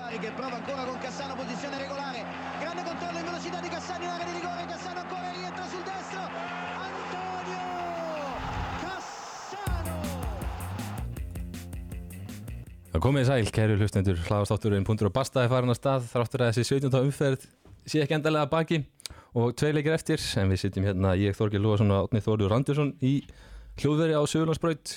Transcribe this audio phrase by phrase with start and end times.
[0.00, 2.24] Bari che prova ancora con Cassano, posizione regolare.
[2.58, 4.64] Grande controllo in velocità di Cassano in area di rigore.
[4.64, 6.20] Cassano ancora rientra sul destro.
[6.88, 7.60] Antonio
[8.80, 9.98] Cassano.
[12.90, 16.56] Það komið sæl, kæru hlustendur, hlaðastátturinn Puntur og Basta er farin að stað þráttur að
[16.56, 16.96] þessi 17.
[17.04, 17.44] umferð
[17.84, 18.80] sé ekki endalega baki
[19.36, 22.96] og tvei leikir eftir en við sitjum hérna, ég Þorgir Lúarsson og Átni Þorður Randursson
[23.04, 23.20] í
[23.76, 24.96] hljóðveri á Söðurlandsbraut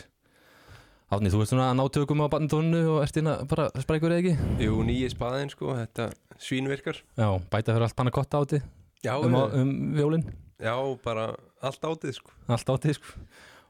[1.13, 4.21] Átni, þú ert svona að ná tökum á bandónu og ert hérna bara sprækur eða
[4.23, 4.33] ekki?
[4.65, 6.07] Jú, nýji spaðin sko, þetta
[6.41, 8.61] svínvirkar Já, bæta fyrir allt panna kotta áti
[9.03, 10.23] Já, um, á- um, um vjólinn,
[10.63, 12.31] já bara allt átið sko.
[12.47, 13.19] Allt áti sko.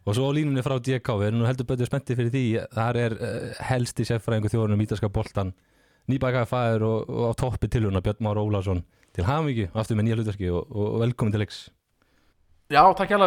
[0.05, 2.43] og svo á línunni frá DK, við erum nú heldur betur spenntið fyrir því,
[2.77, 5.53] þar er uh, helsti sérfræðingu þjóðunum ítalska boltan
[6.11, 8.83] nýbakaði fæður og, og á toppi tilhörna Björn Már Ólafsson.
[9.15, 11.69] Til hafmyggi aftur með nýja hlutverki og, og velkomin til leiks.
[12.71, 13.17] Já, takk hjá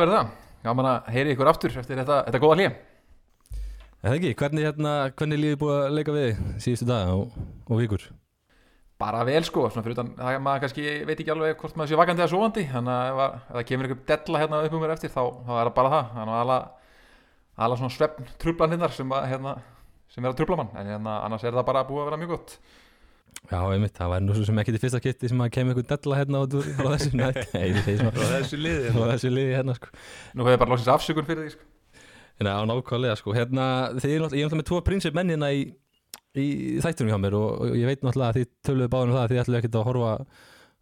[4.07, 8.05] Eða ekki, hvernig, hérna, hvernig lífið búið að leika við síðustu daga og, og vikur?
[9.03, 11.99] Bara vel sko, svona fyrir utan það maður kannski veit ekki alveg hvort maður sé
[12.01, 14.85] vakandi eða sofandi þannig að ef, að- ef það kemur ykkur della hérna upp um
[14.87, 16.07] mér eftir þá, þá er það bara það.
[16.17, 16.43] Þannig að
[17.67, 19.53] alla, svona svefn trublanirnar sem, hérna,
[20.15, 22.33] sem er að trubla mann en hérna, annars er það bara búið að vera mjög
[22.37, 22.57] gott.
[23.51, 25.91] Já, einmitt, það væri nú svo sem ekki til fyrsta kitti sem að kemur einhvern
[25.93, 26.89] della hérna og frá
[29.13, 29.77] þessu liði hérna.
[29.77, 29.93] sko.
[30.35, 31.69] Nú hefur ég bara lóksins afsökun fyrir því sko.
[32.37, 33.33] Hérna, á nákvæmlega sko.
[33.37, 35.65] Hérna, þið ég er náttúrulega með tvo prinsip mennina í,
[36.37, 36.47] í
[36.85, 39.33] þættunum hjá mér og, og ég veit náttúrulega að þið töluðu báðum um það að
[39.33, 40.13] þið ætluðu ekkert að horfa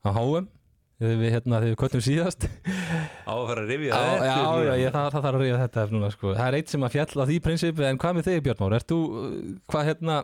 [0.05, 0.49] á HM
[1.05, 2.47] þegar við, hérna, þegar við köttum síðast.
[3.27, 5.43] Á að fara að rifja Já, það já, eftir já, ég, það, það þarf að
[5.43, 6.33] reyja þetta núna sko.
[6.35, 8.77] Það er eitt sem að fjalla því prinsipi en hvað með þig Björn Már?
[8.79, 9.39] Ert þú, uh,
[9.71, 10.19] hvað hérna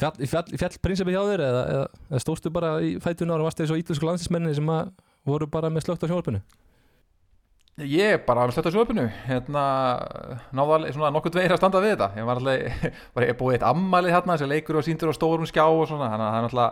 [0.00, 3.64] fjall, fjall, fjall prinsipi hjá þér eða, eða, eða stóðstu bara í fætuna og varstu
[3.64, 4.92] eins og ítlensku landsinsmenni sem að
[5.28, 6.42] voru bara með slögt á sjónvarpinu?
[7.80, 9.64] Ég bara að slötta sjóðupinu hérna,
[10.52, 12.08] náða alveg svona nokkuð dveir að standa við þetta.
[12.18, 15.48] Ég var alltaf, bara ég búið eitt ammælið hérna sem leikur og síndur á stórum
[15.48, 16.10] skjá og svona.
[16.12, 16.70] Þannig að það er náttúrulega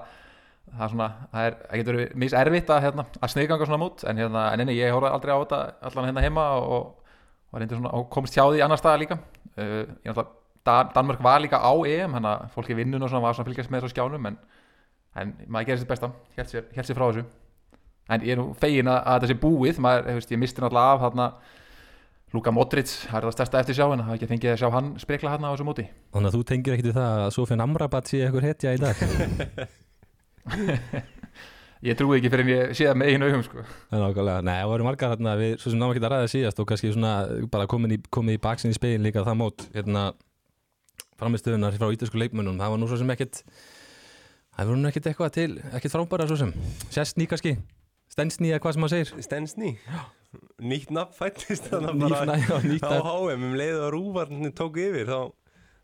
[0.69, 3.81] það er svona, það er, það getur verið mis erfitt að, hérna, að sniðganga svona
[3.81, 7.09] mút en hérna, en enni, ég horfði aldrei á þetta allan hérna heima og,
[7.49, 9.19] og, svona, og komst hjá því annar staða líka.
[9.57, 10.35] Uh, ég náttúrulega,
[10.69, 13.87] Dan, Danmörk var líka á EM að fólki vinnun og svona var svona fylgjast með
[13.87, 14.35] þessu skjánum en,
[15.17, 16.99] en maður gerir sitt besta hélt sér, hélt sér
[18.09, 19.77] en ég er nú fegin að, að þetta sé búið.
[19.85, 21.27] Maður, veist, ég misti náttúrulega af þarna
[22.37, 24.69] Luka Modric, það er það stærsta eftir sjá en það er ekki fengið að sjá
[24.75, 25.85] hann spekla hann á þessu móti.
[26.13, 28.97] Þannig að þú tengir ekkert við það að Sofjan Amrabat sé eitthvað hetja í dag?
[31.89, 33.63] Ég trúi ekki fyrir en ég sé það með einu augum sko.
[33.63, 36.33] Það er nákvæmlega, nei, það voru margar hérna við svo sem náma ekki að ræða
[36.33, 37.13] síðast og kannski svona
[37.53, 40.03] bara komin í, komin í baksin í spegin líka það mót hérna
[41.23, 43.47] framistöðunar frá ítalsku leikmönnum, það var nú svo sem ekkert
[44.59, 46.51] það voru nú ekkert eitthvað til ekkert frábæra svo sem,
[46.91, 47.55] sérstný kannski
[48.19, 49.27] stensný eða hvað sem maður segir?
[49.29, 49.75] Stensný
[50.59, 52.03] Nýtt nafn fættist þannig
[52.67, 53.15] Nýtt bara á.
[53.15, 55.21] HM um leið og rúvarnir tók yfir þá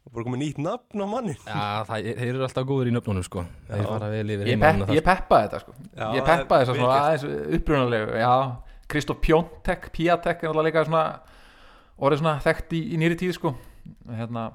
[0.05, 3.25] var bara komið nýtt nafn á mannin Já, það, þeir eru alltaf góður í nöfnunum
[3.25, 3.45] sko.
[3.71, 5.77] Þeir fara vel yfir ég, pepp, ég peppaði þetta sko.
[5.95, 8.33] Já, ég peppaði að svona aðeins upprunalegu já,
[8.93, 11.07] Kristof Pjóntek, Piatek er alltaf líka svona
[12.05, 13.55] orðið svona þekkt í, í nýri tíð sko.
[14.11, 14.49] hérna,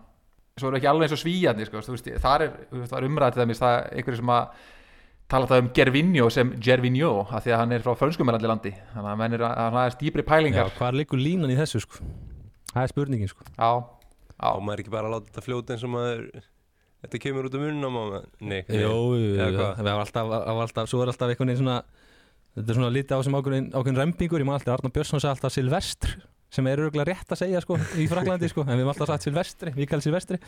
[0.60, 3.00] svo eru ekki alveg eins og svíjandi sko, þú veist, þar er, þú veist, það
[3.00, 4.68] er umræðið það er einhverju sem að
[5.30, 8.74] tala það um Gervinho sem Gervinho af því að hann er frá fönskumælandi landi.
[8.96, 10.74] Þannig að menn er að hann dýbri Já, pælingar.
[10.78, 12.04] Hvað liggur línan í þessu sko?
[12.74, 13.46] Það er spurningin sko.
[13.56, 13.72] Já,
[14.40, 16.22] Á maður ekki bara að láta þetta fljóta eins og maður
[17.00, 17.64] Þetta kemur út um
[17.96, 18.62] maður Nei.
[18.68, 21.78] Jó, Eða það var alltaf, var alltaf, svo er alltaf einhvern veginn svona
[22.56, 25.36] þetta er svona lítið á sem ákveðin, ákveðin rempingur ég maður alltaf, Arnar Björnsson sagði
[25.36, 26.16] alltaf Silvestr
[26.50, 29.28] sem er örgulega rétt að segja sko í Fraklandi sko, en við erum alltaf sagt
[29.28, 30.40] Silvestri, Mikael Silvestri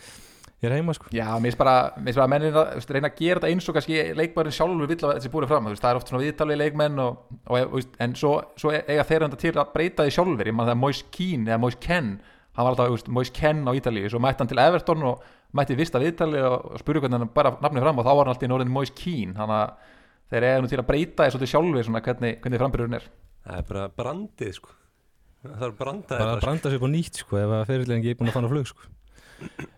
[0.62, 1.10] ég er heima sko.
[1.10, 3.52] Já, mér finnst bara, bara að menn er að þú veist, reyna að gera þetta
[3.52, 6.24] eins og kannski leikmærin sjálfur vill að þessi búið fram, veist, það er oft svona
[6.26, 7.12] viðtalið leikmenn og,
[7.48, 10.76] og, og, en svo, svo eiga þeir enda til að breyta því sjálfur ég maður
[10.76, 12.12] það Moise Keane eða Moise Ken
[12.52, 15.26] hann var alltaf, Moise Ken á Ítalíu svo mætti hann til Everton og
[15.58, 18.48] mætti vista viðtalið og, spurði hvernig hann bara nafnið fram og þá var hann alltaf
[18.48, 19.36] í norðin Moise Keane.
[19.36, 19.70] Þannig að
[20.32, 22.60] þeir eiga nú til að breyta því svolítið sjálfur svona hvernig, hvernig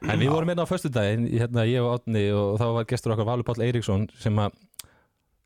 [0.03, 3.29] en við vorum hérna á föstudaginn hérna ég og Átni og þá var gestur okkar
[3.29, 4.55] Valur Páll Eiríksson sem að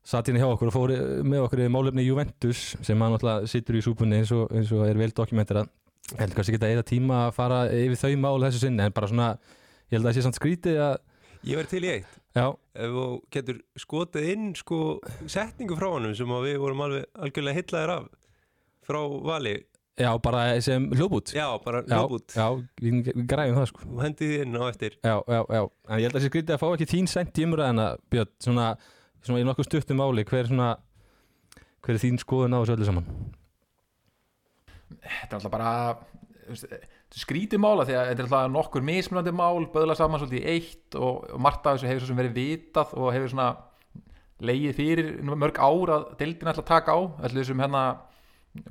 [0.08, 0.94] satt hérna hjá okkur og fór
[1.24, 4.86] með okkur í málefni Juventus sem hann alltaf situr í súpunni eins og, eins og
[4.88, 5.68] er vel dokumenterað
[6.14, 8.96] ég held kannski ekki að eða tíma að fara yfir þau mál þessu sinni en
[8.96, 10.98] bara svona ég held að það sé samt skrítið að
[11.46, 12.14] Ég verði til í eitt.
[12.34, 13.04] Já, Ef þú
[13.34, 14.78] getur skotið inn sko
[15.30, 18.08] setningu frá honum sem við vorum alveg algjörlega hillaðir af
[18.88, 18.98] frá
[19.28, 19.54] vali
[19.98, 22.46] já bara sem hljóbút Já, bara hljóput já,
[22.82, 23.86] við við græjum það sko.
[23.88, 24.98] Og hendið þið inn á eftir.
[25.02, 27.48] Já, já, já, en ég held að þessi skrítið að fá ekki þín sent í
[27.48, 28.68] umræðina, Björn, svona,
[29.26, 30.70] svona í nokkuð stuttum máli, hver er svona,
[31.82, 33.10] hver er þín skoðun á þessu öllu saman?
[34.88, 35.72] þetta er alltaf bara
[37.18, 40.96] skrítið mála því að þetta er alltaf nokkur mismunandi mál böðla saman svolítið í eitt
[40.98, 43.48] og, og margt af þessu hefur svo sem verið vitað og hefur svona
[44.48, 47.00] leigið fyrir mörg ár að deildin ætla að taka á.
[47.26, 47.84] Allir þessum hérna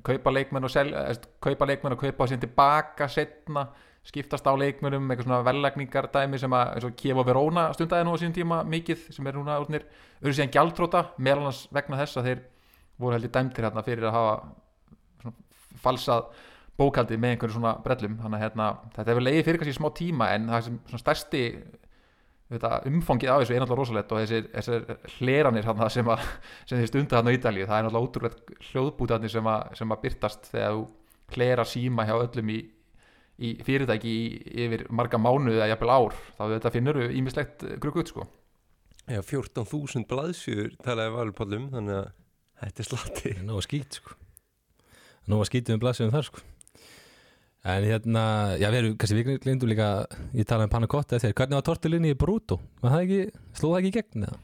[0.06, 3.68] kaupa leikmenn og sel, eða, kaupa leikmenn og kaupa síðan tilbaka setna
[4.08, 8.08] skiptast á leikmennum, eitthvað svona vellækningar dæmi sem að, eins og Kiev og Verona stundaði
[8.08, 9.84] nú á sínum tíma mikið, sem er núna útnir
[10.22, 12.46] eru síðan gjaldróta, meðal annars vegna þess að þeir
[12.98, 15.34] voru heldur dæmtir hérna fyrir að hafa
[15.84, 16.30] falsað
[16.78, 18.16] bókaldið með einhverju svona brellum.
[18.22, 21.44] Þannig að hérna, þetta hefur leiðið fyrir kannski smá tíma en það sem stærsti
[22.52, 26.24] þetta, umfangið af þessu er náttúrulega rosalegt og þessir, þessir hleranir þarna sem, að,
[26.70, 30.02] sem þeir stunda þarna á Ídalíu það er náttúrulega ótrúlega hljóðbútarnir sem, að, sem að
[30.06, 32.60] byrtast þegar þú hlera síma hjá öllum í,
[33.38, 34.28] í fyrirtæki í,
[34.66, 38.28] yfir marga mánuði eða jafnvel ár þá þetta finnur við ímislegt gruggut sko.
[39.08, 42.08] Já, 14.000 blaðsjur talaði valupallum þannig að
[42.64, 44.16] þetta er slatti Nó að skýt sko.
[45.28, 46.44] Nó að skýtum við blaðsum þar sko
[47.68, 48.22] En hérna,
[48.56, 49.88] já við erum kannski við glindum líka,
[50.32, 52.62] ég talaði um pannakotta þegar, hvernig var tortilinni í Brúto?
[52.80, 54.38] Var það ekki, slóð það ekki í gegn eða?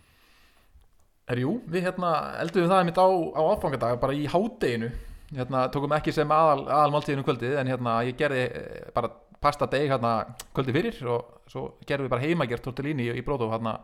[1.31, 2.09] Er jú, við hérna
[2.41, 4.89] eldum það mitt á, á áfangadag bara í hádeginu.
[5.33, 9.69] Hérna tókum ekki sem aðal, aðal máltíðinu kvöldið en hérna ég gerði eh, bara pasta
[9.71, 10.11] deg hérna
[10.51, 13.77] kvöldið fyrir og svo gerðum við bara heimagjert tortellini í, í brótu hérna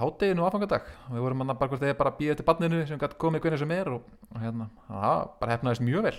[0.00, 3.20] hádeginu áfangadag og við vorum hérna bara hvort þið bara býðið eftir banninu sem gæti
[3.20, 6.16] komið hvernig sem er og, og hérna það bara hefnaðist mjög vel.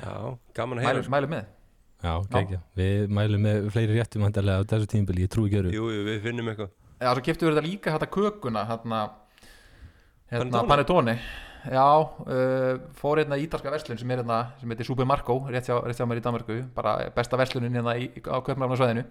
[0.00, 0.12] Já,
[0.56, 0.96] gaman að heyra.
[0.96, 1.46] mælum, mælum með
[1.98, 5.72] Já, ekki, við mælum með fleiri réttum handarlega á þessu tímbili, ég trúi ekki öru.
[5.74, 9.00] Jú, jú, við finnum eitthvað Já, svo keftum við þetta líka hérna kökuna hérna,
[10.32, 11.14] hérna Panettone?
[11.68, 15.76] Já, uh, fór hérna í ítalska verslun sem er hérna, sem heitir Supermarko rétt hjá,
[15.84, 19.04] rétt hjá mér í Danmarku, bara besta verslunin hérna í, á köpnafnarsvæðinu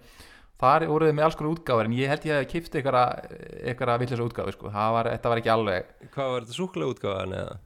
[0.58, 4.24] Þar voruð við með alls konar útgáður en ég held ég að kipta einhverja villisa
[4.24, 4.72] útgáðu sko.
[4.74, 7.58] það var, þetta var ekki alveg Hvað var þetta súkulega útgáðan eða?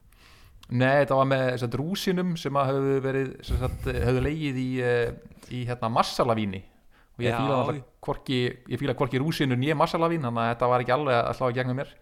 [0.72, 3.32] Nei, þetta var með sagt, rúsinum sem að höfðu verið
[4.06, 5.10] höfðu leigið í, eh,
[5.52, 6.62] í hérna, massalavíni
[7.12, 7.36] og ég Já.
[7.36, 8.38] fíla alltaf hvorki,
[8.72, 11.58] ég fíla hvorki rúsinu nýja massalavín þannig að þetta var ekki alveg að slá í
[11.58, 11.92] gegnum mér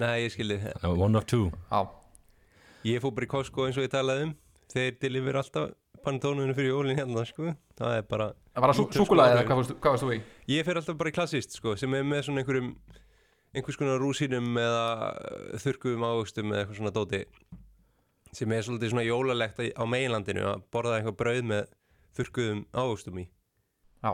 [0.00, 1.50] Nei, ég skilði One of two.
[1.72, 1.88] Já,
[2.86, 4.36] Ég fór bara í Costco eins og ég talaði um
[4.70, 5.72] Þeir delivir alltaf
[6.04, 7.50] pantónunum fyrir jólin hérna sko.
[7.76, 10.20] Það er bara það var að Ítölsku súkulaði eða hvað varst, hvað varst þú í?
[10.54, 12.70] Ég fer alltaf bara í klassist sko, sem er með svona einhverjum
[13.50, 14.84] einhvers konar rúsínum eða
[15.64, 17.22] þurrkuðum ávöxtum eða eitthvað svona dóti
[18.36, 21.70] sem er svolítið svona jólalegt á- á meginlandinu að borða eitthvað brauð með
[22.16, 23.28] þurrkuðum ávöxtum í.
[24.04, 24.12] Já,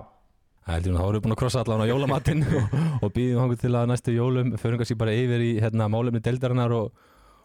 [0.67, 2.73] Það við búin að krossa allan á jólamatinn og,
[3.07, 6.75] og býðum hangur til að næstu jólum förum kannski bara yfir í hérna, málefni deildarinnar
[6.75, 6.89] og,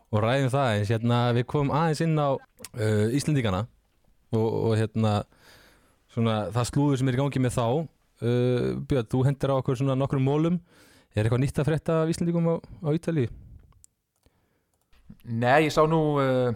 [0.10, 3.62] og ræðum það eins hérna, við komum aðeins inn á uh, Íslendingana
[4.34, 5.14] og, og hérna
[6.10, 7.66] svona, það slúður sem er í gangi með þá.
[8.22, 10.58] Uh, Björn, þú hendur á okkur svona nokkrum mólum.
[11.14, 13.30] Er eitthvað nýtt að frétta af Íslendingum á, á Ítalíu?
[15.26, 16.52] Nei, ég sá nú uh,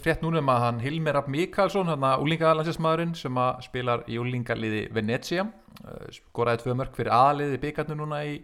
[0.00, 4.18] frétt núna um að hann Hilmir Rapp Mikalsson, hann að úlingalandsismadurinn sem að spilar í
[4.20, 8.36] úlingaliði Venezia uh, skoraði tvö mörg fyrir aðaliði byggarnu núna í,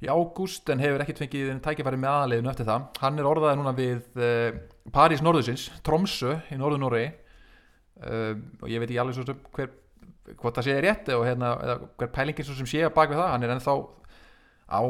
[0.00, 2.86] í ágúst en hefur ekkert fengið tækifæri með aðaliðinu eftir það.
[3.02, 4.62] Hann er orðaði núna við uh,
[4.94, 8.32] París Norðusins, Tromsö í Norður Noregi uh,
[8.62, 9.76] og ég veit ekki alveg svo sem hver
[10.38, 11.54] hvort það sé rétt og hérna,
[11.98, 13.76] hver pælingin sem sé bak við það, hann er ennþá
[14.70, 14.80] á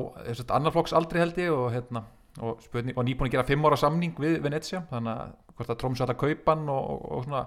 [0.53, 2.05] annar flokks aldrei held ég og hérna
[2.40, 5.81] og, spurning, og nýbúin að gera fimm ára samning við Venezia þannig að hvort að
[5.82, 7.42] Tromsö ætla að kaupa hann og, og, svona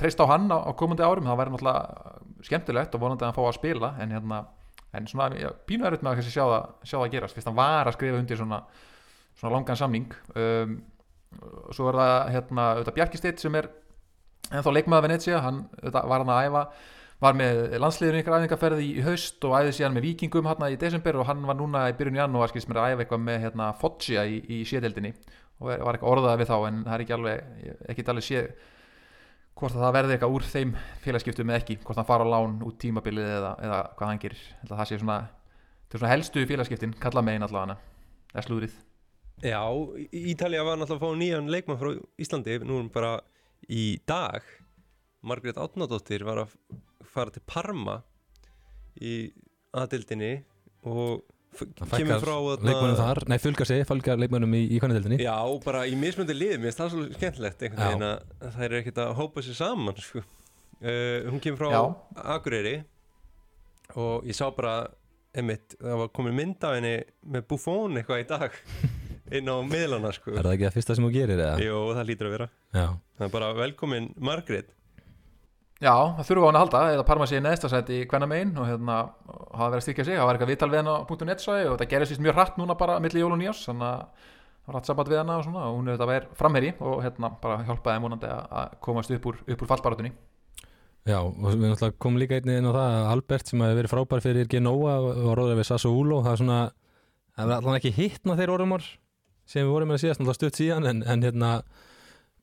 [0.00, 3.36] treyst, á hann á, á komandi árum það væri náttúrulega skemmtilegt og vonandi að hann
[3.36, 4.38] fá að spila en hérna
[4.96, 7.58] en svona já, pínu erut með að kannski sjá það, sjá það gerast fyrst hann
[7.58, 8.62] var að skrifa undir svona,
[9.38, 10.78] svona langan samning um,
[11.68, 13.68] og svo er það hérna auðvitað Bjarki Steitt sem er
[14.50, 16.64] ennþá leikmaður Venezia hann auðvitað, var hann að æfa
[17.20, 21.18] var með landsliðinu ykkur æfingarferði í haust og æði síðan með vikingum hérna í desember
[21.20, 24.24] og hann var núna í byrjun janúar skilst mér að æfa eitthvað með hérna Foggia
[24.24, 25.12] í, í sédeldinni
[25.60, 27.50] og var eitthvað orðað við þá en það er ekki alveg,
[27.92, 28.48] ekki alveg séð
[29.60, 30.70] hvort að það verði eitthvað úr þeim
[31.04, 34.44] félagskiptum eða ekki, hvort hann fara á lán út tímabilið eða, eða hvað hann gerir.
[34.70, 35.16] Það sé svona,
[35.92, 37.76] er svona helstu félagskiptin kalla megin allavega
[38.32, 38.78] eða slúðrið.
[39.44, 39.60] Já,
[40.00, 41.90] Í- Ítalía var náttúrulega að fá nýjan leikmann frá
[42.24, 43.12] Íslandi nú bara
[43.68, 44.48] í dag.
[45.20, 46.56] Margrét Átnadóttir var að
[47.14, 47.98] fara til Parma
[49.00, 49.14] í
[49.76, 50.32] aðdildinni
[50.88, 51.20] og
[51.90, 55.96] kemur frá leikmönnum þar, nei fölgar sig, fölgar leikmönnum í, í kannadeldinni Já, bara í
[55.98, 59.44] mismöndi liði, mér finnst það svo skemmtilegt einhvern veginn að það er ekkert að hópa
[59.46, 60.22] sér saman sko.
[60.22, 61.82] uh, hún kemur frá Já.
[62.36, 62.76] Akureyri
[63.98, 64.74] og ég sá bara
[65.34, 66.94] einmitt, það var komin mynd af henni
[67.34, 68.58] með Buffon eitthvað í dag
[69.40, 70.32] inn á miðlana sko.
[70.34, 71.58] Er það ekki það fyrsta sem þú gerir eða?
[71.62, 72.86] Jú, það lítur að vera Já,
[73.18, 74.70] það er bara velkomin Margrét
[75.80, 76.80] Já, það þurfa á hann að halda.
[76.94, 78.96] Eða Parma sé neðstasæti í hvenna megin og hérna
[79.54, 80.96] hafa verið að styrkja sig, það var eitthvað vital við hann á
[81.30, 83.86] .net svæði og þetta gerði sýst mjög hratt núna bara milli jól og nýjás, þannig
[83.88, 84.02] að
[84.60, 86.98] það var hratt samband við hana og svona og hún er þetta verið framherri og
[87.06, 90.12] hérna bara hjálpaði þeim vonandi að- að komast upp úr, upp úr fallbaratunni
[91.08, 93.92] Já, og við náttúrulega komum líka einnig inn á það að Albert sem hefur verið
[93.94, 96.58] frábær fyrir Genoa og róðið við Sassuolo það er svona,
[97.40, 98.84] það er allan ekki hittna þeir orðumar
[99.48, 101.54] sem við vorum með að síðast náttúrulega stutt síðan en, en hérna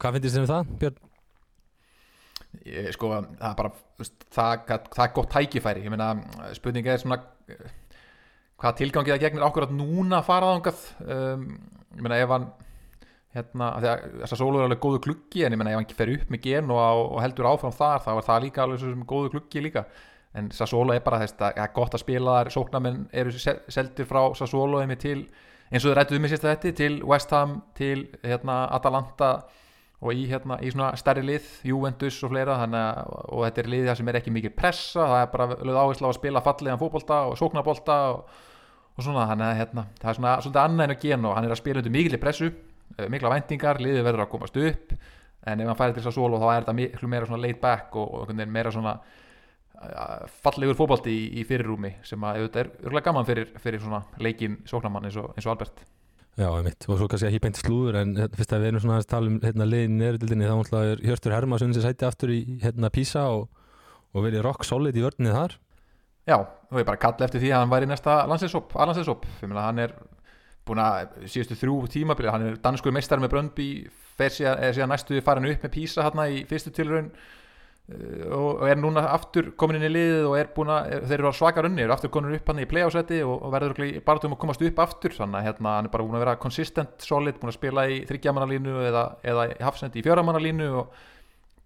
[0.01, 0.97] hvað finnst þér sem það, Björn?
[2.65, 5.83] Ég, sko, það er bara það, það, það er gott tækifæri.
[5.87, 6.09] Ég meina,
[6.57, 7.19] spurninga er svona
[8.57, 10.85] hvað tilgangið það gegnir að núna fara þangað?
[11.05, 11.47] Um,
[11.97, 12.47] ég meina ef hann
[13.37, 16.13] hérna, því að þessar sólu er alveg góðu kluggi en ég meina ef hann fer
[16.15, 19.03] upp með gen og, og heldur áfram þar þá er það líka alveg svo sem
[19.11, 19.83] góðu kluggi líka.
[20.37, 22.49] En Sassuolo er bara þess að það er gott að spila þar.
[22.53, 24.21] Sóknarmenn eru sel- seldir frá
[25.01, 25.19] til
[25.67, 29.31] eins og þau rættuðu mig sérst þetta til West Ham, til hérna, Atalanta
[29.97, 32.99] og í, hérna, í svona stærri lið Juventus og fleira að,
[33.33, 36.05] og þetta er lið það sem er ekki mikið pressa það er bara lögð áherslu
[36.05, 38.39] á að spila fallegan fótbolta og sóknarbolta og,
[38.93, 41.49] og svona þannig að hérna, það er svona svolítið annað en að gena og hann
[41.49, 44.97] er að spila undir mikilli pressu eh, mikla væntingar, liðið verður að komast upp
[45.47, 47.97] en ef hann færi til þess að solo þá er þetta meira svona laid back
[47.97, 53.09] og, og meira svona uh, fallegur fótbolti í, í fyrirrúmi sem að auðvitað er örgulega
[53.09, 55.87] gaman fyrir, fyrir svona leikin sóknarmann eins og, eins og Albert
[56.37, 58.97] Já, einmitt, og svo kannski ekki beint slúður en hérna, fyrst að við erum svona
[59.01, 62.33] að tala um hérna, liðin í neðrildinni þá náttúrulega er Hjörstur Hermansson sem sæti aftur
[62.35, 63.47] í hérna Písa og,
[64.13, 65.55] og verið rock solid í vörnið þar.
[66.29, 69.95] Já, og ég bara kalla eftir því að hann væri næsta fyrir að hann er
[70.67, 73.67] búin að síðustu þrjú tímabilið, hann er danskur meistar með Bröndby,
[74.19, 77.09] fer síðan, síðan næstu farin upp með Písa hérna í fyrstu tilraun
[77.87, 81.31] og, og er núna aftur komin inn í liðið og er búin að, þeir eru
[81.31, 84.35] á svaka runni, eru aftur komin upp hann í playoffsæti og, og verður bara um
[84.35, 87.39] að komast upp aftur, þannig að hérna hann er bara búin að vera consistent, solid,
[87.39, 90.99] búin að spila í þryggjamanalínu eða, eða hafsendi í fjöramanalínu og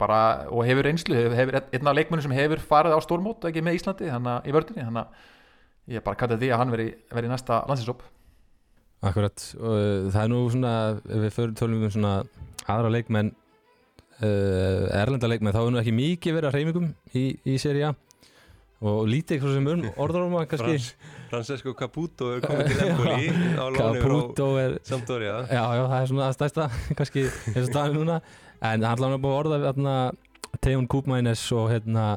[0.01, 0.21] bara,
[0.53, 3.81] og hefur einslu, hefur, hefur einn af leikmennum sem hefur farið á stórmót ekki með
[3.81, 7.31] Íslandi, þannig að í vördinni þannig að ég bara kallið því að hann veri, veri
[7.31, 8.05] næsta landsinsóp
[9.01, 10.73] Akkurat, og uh, það er nú svona
[11.09, 12.17] við fyrir tölum um svona
[12.69, 13.31] aðra leikmenn
[14.21, 16.87] uh, erlenda leikmenn, þá er nú ekki mikið verið að reymingum
[17.17, 17.91] í, í seri A.
[18.81, 20.71] Og lítið eitthvað sem um að kannski.
[20.71, 23.27] Frans, Francesco Caputo er komið til Empoli
[23.61, 25.35] á Caputo er Sampdoria.
[25.45, 28.17] Já, já, það er svona að stæsta kannski eins og staðin núna.
[28.61, 30.01] En hann hlaði búið að orða
[30.61, 32.07] Tegun Kúpmænes og hérna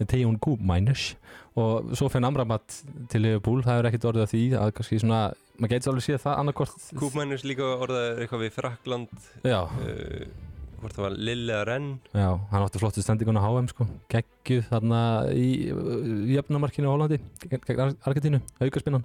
[0.00, 1.14] Tegun Kúpmænes
[1.60, 2.80] og svo fenn Amrabat
[3.12, 3.60] til Liverpool.
[3.66, 5.22] Það er ekkert orðið af því að kannski svona
[5.60, 10.49] maður getur alveg séð það annarkort Kúpmænus líka orðaði eitthvað við Frakland Já, uh,
[10.82, 11.88] hvort það var Lille eða Renn.
[12.16, 15.00] Já, hann átti flottu stendinguna HM sko, geggjuð þarna
[15.32, 19.04] í, í jöfnumarkinu á Hollandi gegn gegn Ar- Argentínu, aukarspinnan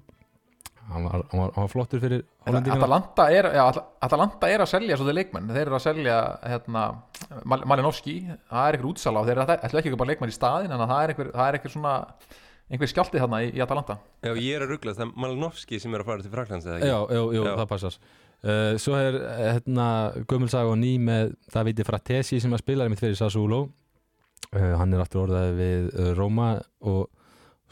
[0.86, 4.62] hann var, hann var, hann var flottur fyrir Hollandingana Atalanta er, já, At- Atalanta er
[4.62, 6.84] að selja svo þeir leikmenn, þeir eru að selja hérna,
[7.44, 9.42] Mal- Malinovski það er einhver útsala og þeir.
[9.42, 11.96] Eru- ætla ekki að bara leikmenn í staðin en það er er einhver svona
[12.70, 13.98] einhver skjálti þarna í, í Atalanta.
[14.26, 16.98] Já, ég er að ruggla, það er Malinovski sem er að fara til Fraklands Já,
[17.18, 17.56] jú, Já.
[17.60, 17.98] það passar
[18.46, 19.26] uh, Svo er uh,
[19.56, 19.88] hérna
[20.30, 25.04] Gömulsaga og ný með Davide Fratesi sem að spila mitt fyrir Sassuolo uh, Hann er
[25.04, 26.54] aftur orðað við uh, Róma
[26.86, 27.10] og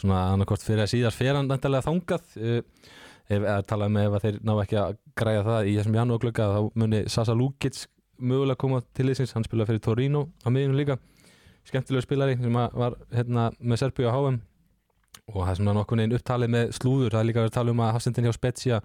[0.02, 2.38] svona annarkort fyrir að síðast fer hann endalega þangað.
[2.38, 2.62] Uh,
[3.32, 6.48] ef að tala um ef að þeir ná ekki að græja það í þessum janúarglögga
[6.52, 7.86] þá muni Sasa Lukic
[8.20, 10.98] mögulega koma til þessins, hann spila fyrir Torino á miðjum líka,
[11.68, 14.42] skemmtilegu spilari sem var hérna með Serbíu á HM
[15.32, 17.84] og það er svona nokkuð neginn upptalið með slúður, það er líka að tala um
[17.84, 18.80] að hafsendin hjá Spezia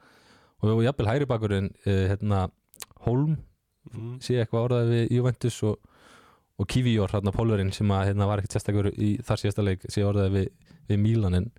[0.64, 2.48] og jafnvel hægri bakurinn uh, hérna,
[3.06, 3.36] Holm
[3.92, 4.18] mm.
[4.24, 5.78] sé eitthvað orðað við Juventus og,
[6.58, 10.06] og Kivior, hérna Pólverinn sem að, hérna, var ekkert sérstakur í þar síðasta leik sé
[10.06, 10.48] orðað við,
[10.90, 11.50] við Milan en,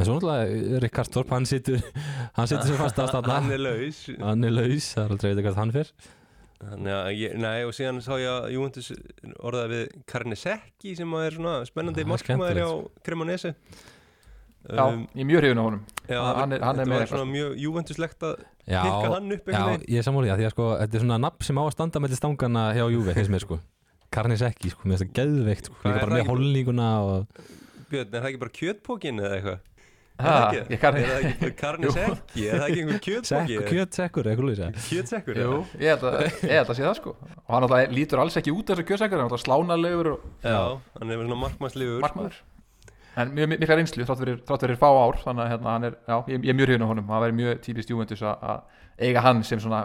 [0.00, 1.82] svo náttúrulega Rikard Torp, hann situr
[2.38, 4.04] hann sem fast að Hann stanna er laus.
[4.20, 5.96] Hann er laus, það er aldrei veit hvað hann fyrr
[6.64, 8.90] að ég, nei og síðan sá ég að Juventus
[9.44, 12.70] orðaði við Karnisekki sem að er svona spennandi Ah, markmaður á
[13.02, 13.82] skemmtilegt.
[14.64, 17.02] Já, ég er mjög hrifin á honum já, hann er- hann er þetta með var
[17.04, 17.18] eitthvað.
[17.18, 19.60] svona mjög Juventuslegt að Já, pikka hann upp já
[19.92, 22.14] ég er sammáli því að sko, þetta er svona nafn sem á að standa með
[22.16, 23.58] stangana hjá Juve, finnst mér sko
[24.14, 27.26] Karnisekki, sko, mér finnst það geðveikt sko, líka er bara með holninguna og
[27.90, 29.58] Björn, er það ekki bara kjötpókin eða eitthvað?
[30.14, 30.72] Ha, Er það ekki?
[30.74, 32.44] ég kann- Er það ekki bara Karnisekki?
[32.46, 33.56] Er það ekki einhver kjötpóki?
[33.58, 35.40] sekk, kjötsekkur, eitthvað lýsa Kjötsekkur?
[35.42, 38.36] Jú, ég held að, ég held að sé það sko og hann alltaf lítur alls
[38.38, 40.60] ekki út þessu kjösækur hann er alltaf slánalegur og Já,
[41.00, 42.38] hann er svona markmannsliður markmaður
[43.16, 46.16] en mikla reynslu þrátt fyrir, þrátt fyrir fá ár þannig að hérna, hann er, já,
[46.28, 47.06] ég, ég er mjög hrifin á honum.
[47.12, 48.62] Það væri mjög típist Juventus að- að
[49.08, 49.80] eiga hann sem svona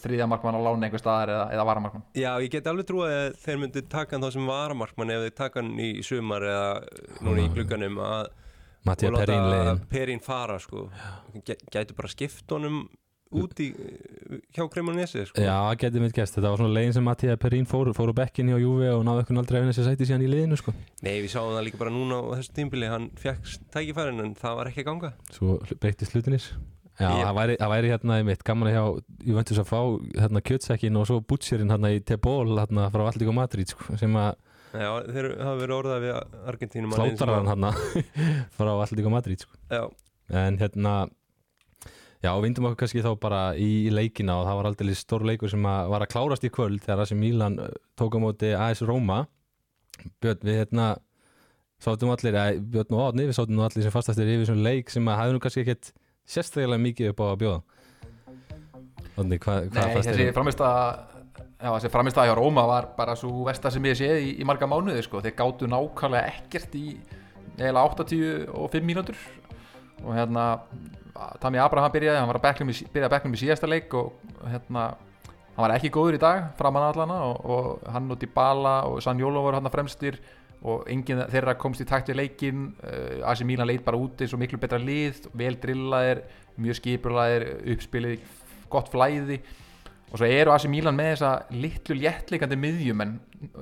[0.00, 2.04] þriðja markmann á lána einhver staðar eða, eða varamarkmann.
[2.16, 5.34] Já, ég get alveg trúið að þeir myndi taka hann þá sem varamarkmann ef þeir
[5.36, 6.70] taka hann í sumar eða
[7.20, 8.26] núna í glugganum að
[8.84, 9.14] Perín
[9.48, 9.78] leiðin.
[9.88, 10.90] Perín fara sko.
[11.44, 12.82] Gæ- gætu bara skipt honum
[13.40, 13.68] út í
[14.54, 15.42] hjá Cremonese sko.
[15.42, 18.52] Já, getur mitt gæst, þetta var svona leiðin sem Mattia Perín fór, fór á bekkin
[18.52, 20.74] hjá Juve og náðu eitthvað aldrei að vinna sér sæti síðan í liðinu sko.
[21.04, 24.60] Nei, við sáum það líka bara núna á þessu tímbili hann fekk tækifærin en það
[24.60, 25.12] var ekki að ganga.
[25.34, 26.46] Svo breytist hlutinir.
[26.94, 28.84] Já, það væri, væri hérna einmitt gaman að hjá
[29.26, 29.78] Juventus að fá
[30.20, 34.14] hérna kjötsekkin og svo butcherinn hérna í Tebol hérna frá Alltík og Madrid sko, sem
[34.14, 34.36] að
[34.74, 36.14] Já, þeir hafa verið orðað við
[36.50, 37.66] Argentínum Sláttar hann hann
[38.56, 39.58] frá Alltík og Madrid sko.
[40.30, 40.94] En hérna
[42.24, 45.66] já, vindum okkur kannski þá bara í, leikina og það var aldrei stór leikur sem
[45.68, 49.24] að var að klárast í kvöld þegar þessi Mílan uh, tók á móti AS Roma.
[50.24, 50.88] Björn, við hérna
[51.84, 54.92] sátum allir, eða Björn og Átni við sátum nú allir sem fastastir yfir svona leik
[54.92, 55.92] sem að hafði nú kannski ekkert
[56.24, 57.60] sérstaklega mikið upp á að bjóða.
[59.14, 60.64] Átni, hvað hva Nei, þessi framist
[61.64, 64.66] Já, þessi framist hjá Róma var bara svo versta sem ég séð í, í marga
[64.68, 65.22] mánuði sko.
[65.24, 66.98] þeir gáttu nákvæmlega ekkert í
[67.56, 69.20] eiginlega 85 mínútur.
[70.02, 70.58] Og hérna
[71.40, 74.14] Tami Abraham byrjaði, hann var að bekknum í, byrjaði að bekknum í síðasta leik og
[74.50, 74.86] hérna
[75.54, 79.44] hann var ekki góður í dag framan allana og, og hann og Dybala og Sanjólo
[79.44, 80.18] voru hann fremstir
[80.64, 84.40] og enginn þeirra komst í takt við leikin uh, Asi Mílan leit bara úti svo
[84.40, 86.24] miklu betra lið, vel drillaðir
[86.64, 88.24] mjög skipurlaðir, uppspilið
[88.72, 89.40] gott flæði.
[90.10, 93.16] Og svo eru Asi Mílan með þessa litlu léttleikandi miðjumenn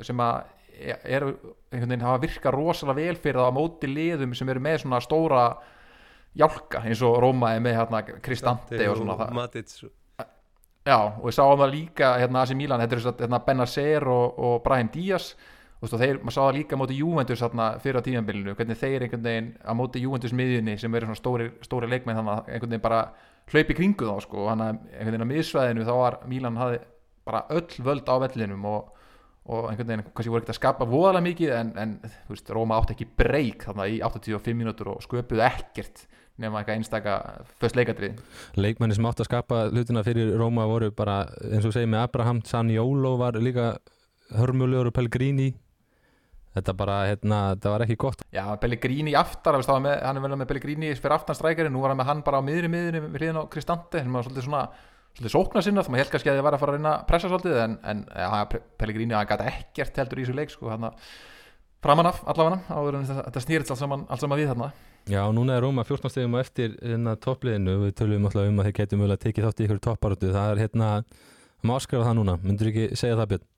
[0.07, 0.45] sem að
[0.83, 1.35] eru
[1.73, 5.01] einhvern veginn hafa virkað rosalega vel fyrir það á móti liðum sem eru með svona
[5.05, 5.45] stóra
[6.39, 9.35] jálka eins og Róma er með hérna Kristante og svona það.
[9.37, 9.75] Matic.
[10.83, 14.39] Já, og við sáum það líka hérna Asi Milan, þetta er að hérna, Benacer og,
[14.39, 15.33] og Brahim Díaz.
[15.83, 18.79] Og þú veist, þeir, maður sá það líka móti Juventus hérna, fyrir á tímanbylunu, hvernig
[18.79, 22.51] þeir einhvern veginn á móti Juventus miðjunni sem eru svona stóri, stóri leikmenn þannig að
[22.55, 23.01] einhvern veginn bara
[23.51, 26.81] hlaupi kringu þá sko, þannig að einhvern veginn á miðsvæðinu þá var Milan hafði
[27.27, 29.03] bara öll völd á vellinum og,
[29.51, 32.79] og einhvern veginn kannski voru ekkert að skapa voðalega mikið en, en þú veist, Róma
[32.79, 36.07] átti ekki breyk þarna í 85 mínútur og sköpuðu ekkert
[36.43, 37.17] nema eitthvað einstaka
[37.63, 38.21] föst leikadrið
[38.59, 42.43] leikmenni sem átt að skapa hlutina fyrir Róma voru bara, eins og segið með Abraham
[42.47, 43.75] Sanjólo var líka
[44.37, 45.53] hörmulegur og Pellegrini.
[46.53, 48.25] Þetta bara, hérna, þetta var ekki gott.
[48.35, 52.25] Já, Pellegrini aftar, hann er vel með Pellegrini fyrir aftanstrækjari, nú var hann með hann
[52.27, 54.67] bara á miðri miðri við hliðin á Kristante, hann var svolítið svona
[55.17, 57.07] svolítið sókna sinna, þá maður held kannski að þið var að fara að reyna að
[57.09, 58.45] pressa svolítið, en, en ja,
[58.81, 60.91] Pellegrini hann gæti ekkert heldur í þessu leik sko, hann
[61.83, 64.71] framan af allavega áður en þetta, þetta snýrist allt saman, allt saman við þarna
[65.11, 68.69] Já, núna er Róma 14 stegum og eftir hérna toppliðinu, við tölum alltaf um að
[68.69, 70.91] þeir getum vel að tekið þátt í ykkur topparötu, það er hérna
[71.67, 73.49] maður áskrifa það núna, myndur ekki segja það Björn?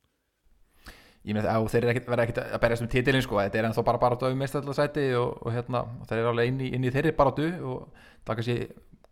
[1.25, 4.01] Ég með það, þeir verða ekkert að berjast um títilin sko, þetta er ennþá bara
[4.01, 7.47] barátu um meðstæðlarsæti og, og hérna, þeir eru alveg inn í, inn í þeirri barátu
[7.61, 7.87] og
[8.25, 8.59] það er kannski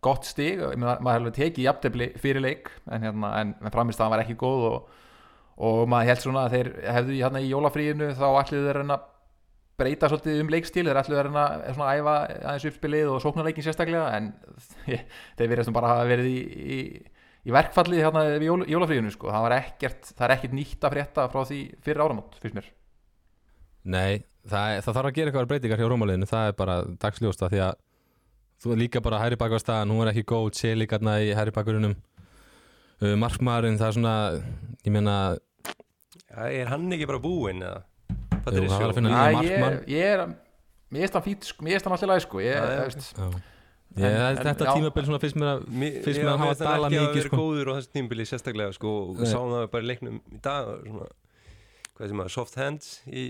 [0.03, 4.13] gott stig, maður hefur alveg tekið jafntefli fyrir leik, en hérna, en, en framist það
[4.13, 5.01] var ekki góð og,
[5.69, 9.09] og maður held svona að þeir hefðu hérna í jólafríinu þá ætliðu þeir að
[9.79, 14.11] breyta svolítið um leikstíl þeir ætlu að reyna að æfa aðeins uppspilið og sóknarleikin sérstaklega
[14.17, 14.29] en
[15.39, 16.37] þeir verðast bara að verið í,
[16.77, 16.79] í,
[17.49, 19.31] í verkfallið hérna við jól, jólafríðinu sko.
[19.33, 22.69] það, ekkert, það er ekkert nýtt að frétta frá því fyrir áramót, fyrst mér
[23.83, 27.63] Nei, það, það þarf að gera eitthvað breytingar hjá Rómaliðinu, það er bara dagsljósta því
[27.65, 27.81] að
[28.63, 31.33] þú er líka bara hæri baka á staðan, hún er ekki góð, sé líka í
[31.35, 34.13] hæri bakurunum uh, markmaðurinn, það er svona
[34.85, 35.15] ég meina
[36.29, 37.81] ja, Er hann ekki bara búinn eða?
[38.43, 40.23] Jú, það var að finna nýja ég, markmann ég er
[40.93, 42.37] mér er það fít, sko, mér er það náttúrulega sko.
[42.43, 42.83] ég, Já, já.
[42.83, 43.25] veist, Já.
[43.93, 44.73] En- Ég, en- þetta já.
[44.73, 46.87] tímabil svona fyrst mér að Mér Fyrst já, með að hafa mér finnst hann dalað
[46.89, 47.37] ekki að mikið, vera sko.
[47.37, 49.27] góður á þessu tímbili sérstaklega sko, og Nei.
[49.29, 51.07] sáum það bara í leiknum í dag svona,
[51.93, 53.23] hvað sem að soft hands í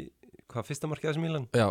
[0.53, 1.67] hvað fyrsta markið þessum Mílan Já,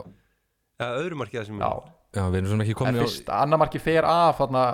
[0.82, 3.32] eða öðru markið þessum já, Mílan já, við erum svona ekki en komin á fyrst
[3.32, 4.64] annar marki fer af þarna,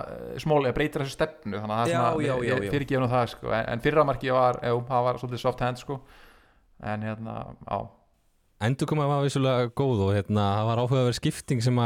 [0.43, 2.71] smóli, breytir þessu stefnu þannig að það Já, er já, já, svona já.
[2.75, 3.53] fyrirgefnum það sko.
[3.55, 6.01] en, en fyrra marki var, jú, það var svolítið soft hand sko.
[6.83, 7.37] en hérna,
[7.71, 7.79] já
[8.59, 11.77] Endur koma var vissulega góð og hérna, það var áhugaverð skipting sem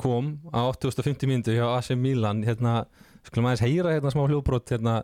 [0.00, 2.86] kom á 850 mínútu hjá AC Milan hérna,
[3.20, 4.94] skulum aðeins heyra hérna smá hljóðbrot hérna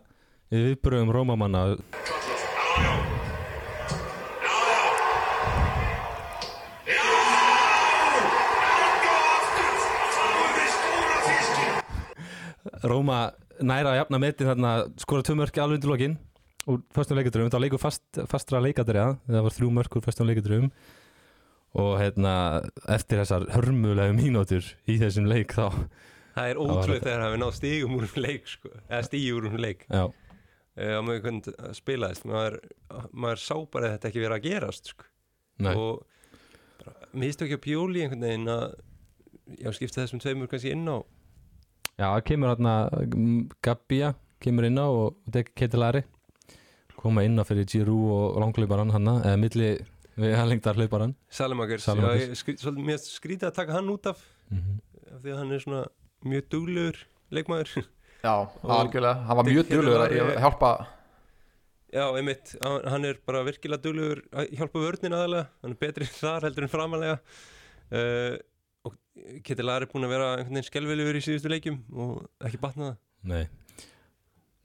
[0.49, 1.77] við viðbröðum Rómamanna.
[12.81, 13.21] Róma
[13.61, 16.19] næra að jafna metin þarna skora tvö mörki alveg undir lokin
[16.69, 20.29] úr fyrstum leikadröfum, það var leikur fast, fastra leikadröða, það var þrjú mörk úr fyrstum
[20.29, 20.71] leikadröfum
[21.81, 22.33] og hérna
[22.91, 25.71] eftir þessar hörmulegu mínútur í þessum leik þá
[26.35, 26.97] það er þetta.
[27.05, 29.85] þegar það við náð stígum úr um leik sko, eða stígi úr um leik.
[29.87, 32.57] Já, og maður hvernig það spilaðist maður,
[33.11, 35.09] maður sá bara að þetta ekki vera að gerast sko.
[35.61, 38.67] nei, og mistu ekki að pjóli einhvern veginn að
[39.59, 40.97] já, skipta þessum tveimur kannski inn á.
[41.99, 46.05] Já, kemur hérna mm, Gabbia, kemur inn á og Dek Ketilari
[47.01, 49.71] koma inn á fyrir Giroud og langlauparan hann eða milli
[50.21, 52.21] við halingdar hlauparan Salemakers, Salemakers.
[52.21, 54.79] já, ég skrí, svolítið, mér skrítið að taka hann út af mm
[55.11, 55.81] af því að hann er svona
[56.31, 56.99] mjög duglegur
[57.35, 57.85] leikmaður.
[58.21, 58.33] Já,
[58.79, 60.71] algjörlega, hann var mjög Dick djúlegur að hjálpa
[61.91, 66.47] Já, einmitt, hann er bara virkilega duglegur að hjálpa vörnin aðalega hann er betri þar
[66.47, 68.37] heldur en framalega uh,
[68.87, 68.95] og
[69.43, 72.13] Kettilar er búin að vera einhvern veginn skelvilegur í síðustu leikjum og
[72.47, 73.43] ekki batna það nei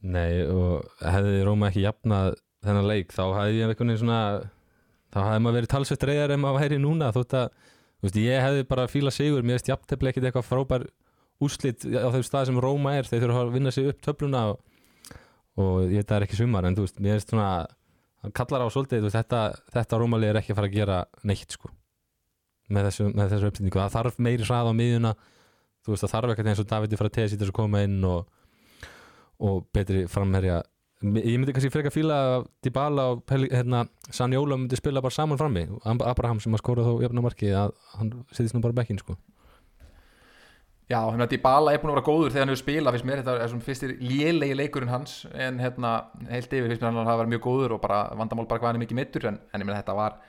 [0.07, 4.21] nei, og hefði Róma ekki jafnað þennan leik þá hefði ég einhvern veginn svona
[5.15, 7.51] þá hefði maður verið talsveit reyðar en maður væri núna þótt að,
[8.05, 10.87] veist, ég hefði bara fíla sigur, mér veist jafntefni ekkit eitthvað frábær
[11.43, 14.61] úslit á þeim stað sem Róma er, þeir þurfa að vinna sig upp töfluna og,
[15.61, 17.51] og ég veit það er ekki sumar en þú veist, mér veist svona
[18.27, 19.43] hann kallar á svolítið, veist, þetta,
[19.75, 21.71] þetta Rómalið er ekki að fara að gera neitt sko
[22.73, 25.13] með þessu, þessu uppsendingu, það þarf meiri hrað á miðjuna,
[25.87, 28.25] þú veist, það þarf ekkert eins og Davidi frá TS í þessu koma inn og,
[29.39, 30.63] og betri framherja.
[31.05, 35.67] Ég myndi kannski freka fíla að Dybala og hérna, Sanjóla myndi spila bara saman frammi.
[35.85, 39.19] Abraham sem að skóra þó jafna marki að hann sittist nú bara bekkin sko.
[40.87, 43.33] Já, hérna Dybala er búin að vera góður þegar hann hefur spilað finnst mér, þetta
[43.43, 45.95] er svona fyrstir lélegi leikurinn hans en hérna
[46.31, 48.71] heilt yfir finnst mér hann að hafa verið mjög góður og bara vandamál bara hvað
[48.71, 50.21] hann er mikið mittur en, en ég meina þetta var,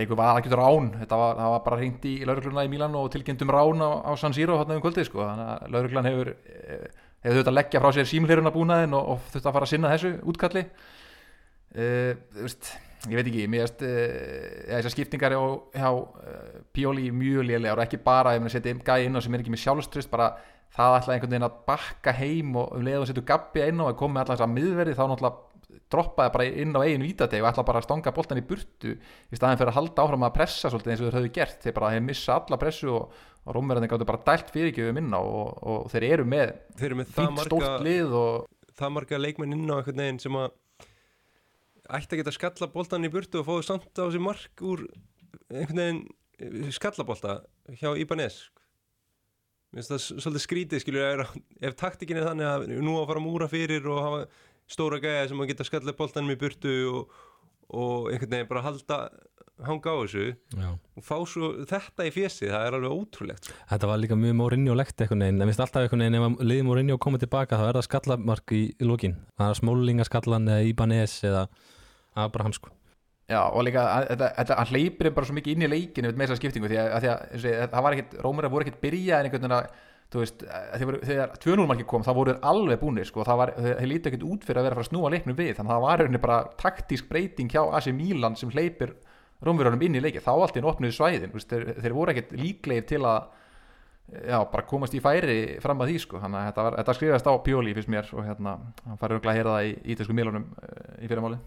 [0.00, 0.88] leikur var ekki rán.
[1.02, 4.12] Þetta var, það var bara hringt í laurugluna í Mílan og tilkynntum rán á, á
[4.16, 6.88] San Siro hérna um kvöldið sko, þannig að lauruglan hefur eh,
[7.24, 9.92] hefur þurft að leggja frá sér símliruna búnaðin og, og þurft að fara að sinna
[9.94, 10.66] þessu útkalli.
[11.76, 12.74] Uh, veist
[13.06, 13.96] ég veit ekki, mér veist uh,
[14.70, 19.18] þessar skiptingar hjá, uh, Pjóli mjög lélega og ekki bara ef maður setja gæði inn
[19.18, 20.30] á sem er ekki með sjálfströst bara
[20.76, 23.86] það ætlaði einhvern veginn að bakka heim og um leið og setja gabbi inn á
[23.86, 25.45] að koma með alltaf þess að miðverði þá náttúrulega
[25.92, 29.38] droppaði bara inn á eiginu vítadeg og ætlaði bara að stanga boltan í burtu í
[29.38, 31.58] staðin fyrir að halda áfram að pressa svolítið eins og þeir höfðu gert.
[31.64, 35.20] Þeir bara hefði missa alla pressu og, og rómverðin gáttu bara dælt fyrirgjöfum inn á
[35.20, 39.22] og, og þeir eru með þeir eru með fínt marga, stórt lið og það marga
[39.22, 40.50] leikmenn inn á einhvern veginn sem að
[41.86, 44.84] ætti að geta skalla boltan í burtu og fóðu samt á þessi mark úr
[45.52, 46.02] einhvern veginn
[46.42, 47.40] eh, skallabolta
[47.78, 48.46] hjá Ibanez
[49.74, 51.22] Mér finnst það svolítið skrítið skilur
[51.68, 54.20] ef taktikin er þannig að nú að fara múra fyrir og hafa
[54.70, 57.16] stóra gæja sem að geta skalla boltanum í burtu og,
[57.70, 58.98] og einhvern veginn bara halda
[59.66, 60.68] hanga á þessu Já.
[60.76, 63.54] og fá svo þetta í fjesi, það er alveg ótrúlegt sko.
[63.70, 66.66] Þetta var líka mjög Mourinho-legt einhvern veginn, en minnst alltaf einhvern veginn ef að liði
[66.68, 71.46] Mourinho komið tilbaka þá er það skallamark í, lókin það er smólingaskallan eða Ibanez eða
[72.26, 72.74] Abraham sko
[73.26, 76.28] Já, og líka, að- þetta, þetta, hann hleypir bara svo mikið inn í leikinu með
[76.28, 79.16] þessa skiptingu því að, að, því að ég- það var ekkit, Rómur voru ekkit byrjað
[79.18, 79.80] en einhvern veginn að,
[80.12, 80.44] þú veist,
[80.86, 84.12] voru, þegar 2-0 marki kom, þá voru þeir alveg búnir sko, það var, þeir, lítið
[84.12, 86.02] ekkit út fyrir að vera að fara að snúa leiknum við, þannig að það var
[86.02, 88.94] rauninni bara taktísk breyting hjá AC Milan sem hleypir
[89.44, 92.30] Rómurunum inn í leiki, þá allt í opnuðu svæðin, þú veist, þeir, þeir voru ekkit
[92.40, 93.26] líklegir til að
[94.30, 97.28] já, bara komast í færi fram að því sko, þannig að þetta, var, þetta skrifast
[97.28, 100.48] á Pjóli fyrst mér og hérna, hann farið að heyra það í ítalsku Milunum
[101.02, 101.42] í fyrirmáli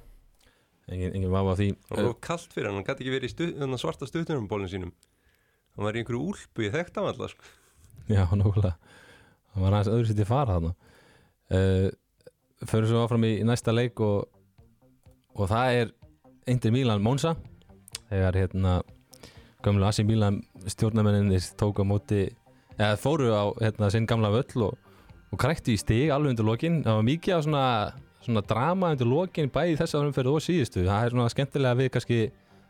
[0.90, 1.70] engin, engin vafa á því.
[1.90, 4.10] Það var kallt fyrir hann, hann gæti ekki verið í stu, þarna svarta
[4.50, 4.94] bólun sínum.
[5.76, 7.52] Hann var í einhverju úlpu, ég þekkti hann alltaf sko.
[8.16, 8.76] Já, nákvæmlega.
[9.50, 10.76] Það var aðeins öðru sitt í fara þarna.
[11.50, 11.90] Uh,
[12.68, 14.28] Förum svo áfram í, næsta leik og,
[15.32, 15.92] og það er
[16.52, 17.38] Inter Milan Monza.
[18.10, 18.74] Þegar hérna
[19.64, 22.26] gömlu Asi Milan stjórnamenninir tók á móti
[22.76, 24.76] eða fóru á hérna sinn gamla völl og,
[25.32, 26.82] og kræktu í stig alveg undir lokin.
[26.84, 27.66] Það var mikið af svona,
[28.28, 30.84] svona drama undir lokin bæði þess að umferð og síðustu.
[30.84, 32.22] Það er svona skemmtilega við kannski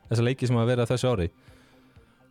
[0.09, 1.31] þessa leiki sem að vera þessu ári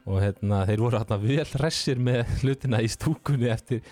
[0.09, 3.83] og hérna, þeir voru hérna vel hressir með hlutina í stúkunni eftir,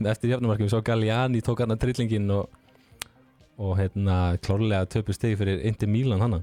[0.00, 2.48] eftir jafnumarkum, við sá Galliani tók hérna trillingin og,
[3.60, 6.40] og hérna klárlega töpu stegi fyrir Inter Milan hana.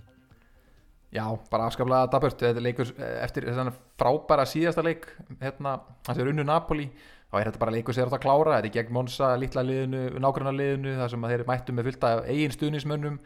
[1.16, 5.08] Já, bara afskaplega daburt þetta leikur eh, eftir þessan frábæra síðasta leik
[5.40, 6.90] hérna, þessi er unnu Napoli
[7.32, 8.58] þá er þetta bara leikur sem er átt að klára.
[8.58, 12.56] Þetta er gegn Monsa, litla liðinu, nágranna liðinu þar sem þeir mættu með fullta eigin
[12.56, 13.18] stuðnismönnum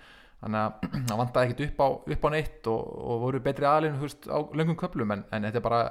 [0.44, 4.00] þannig að það vantaði ekkit upp á, upp á neitt og, og voru betri aðlinn
[4.00, 5.84] á löngum köplum en, en þetta er bara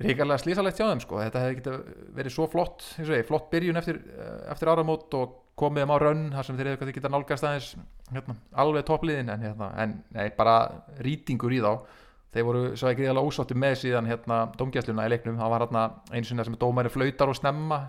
[0.00, 1.20] ríkarlega slísalegt hjá þeim sko.
[1.20, 1.80] þetta hefði getið
[2.16, 6.28] verið svo flott ég, flott byrjun eftir, eh, eftir áramót og komið þeim á rönn
[6.34, 7.72] þar sem þeir hefði getað nálgast aðeins
[8.14, 10.56] hérna, alveg toppliðin en, hérna, en nei, bara
[11.04, 11.72] rýtingur í þá.
[12.30, 15.40] Þeir voru svo ekki gríðalega ósátti með síðan hérna dómgæsluna í leiknum.
[15.40, 17.80] Það var eins og það sem dómæri flautar og snemma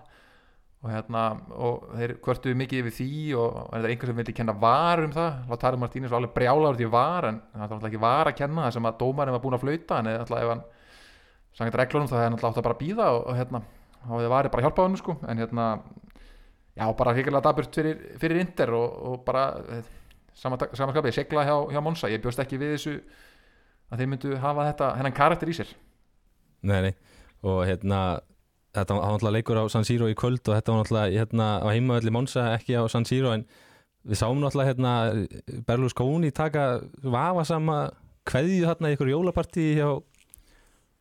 [0.81, 1.23] og hérna
[1.61, 5.11] og þeir kvörtuðu mikið yfir því og, það er einhver sem vildi kenna var um
[5.13, 5.35] það?
[5.51, 8.65] Lautaro Martínez var alveg brjálaður því var en það var alltaf ekki var að kenna
[8.65, 10.63] það sem að dómærin var búin að flauta en alltaf ef hann
[11.59, 13.61] sangat reglunum þá hefði alltaf átt að bara býða og, og hérna
[14.01, 15.17] þá hefði varið bara hjálpað hann sko.
[15.29, 15.67] En hérna
[16.75, 19.83] já bara hrigalega daburt fyrir, fyrir Inder og, og bara eh,
[20.41, 22.95] samanskapið, segla hjá, hjá Monsa ég bjóst ekki við þessu
[23.91, 24.91] að þeir myndu hafa þetta,
[28.75, 31.67] þetta var náttúrulega leikur á San Siro í kvöld og þetta var náttúrulega hérna, á
[31.71, 33.43] heimavelli Monsa ekki á San Siro en
[34.07, 34.93] við sáum náttúrulega hérna
[35.67, 37.91] Berlusconi taka vafasama
[38.29, 39.89] kveðju hérna í ykkur jólapartí hjá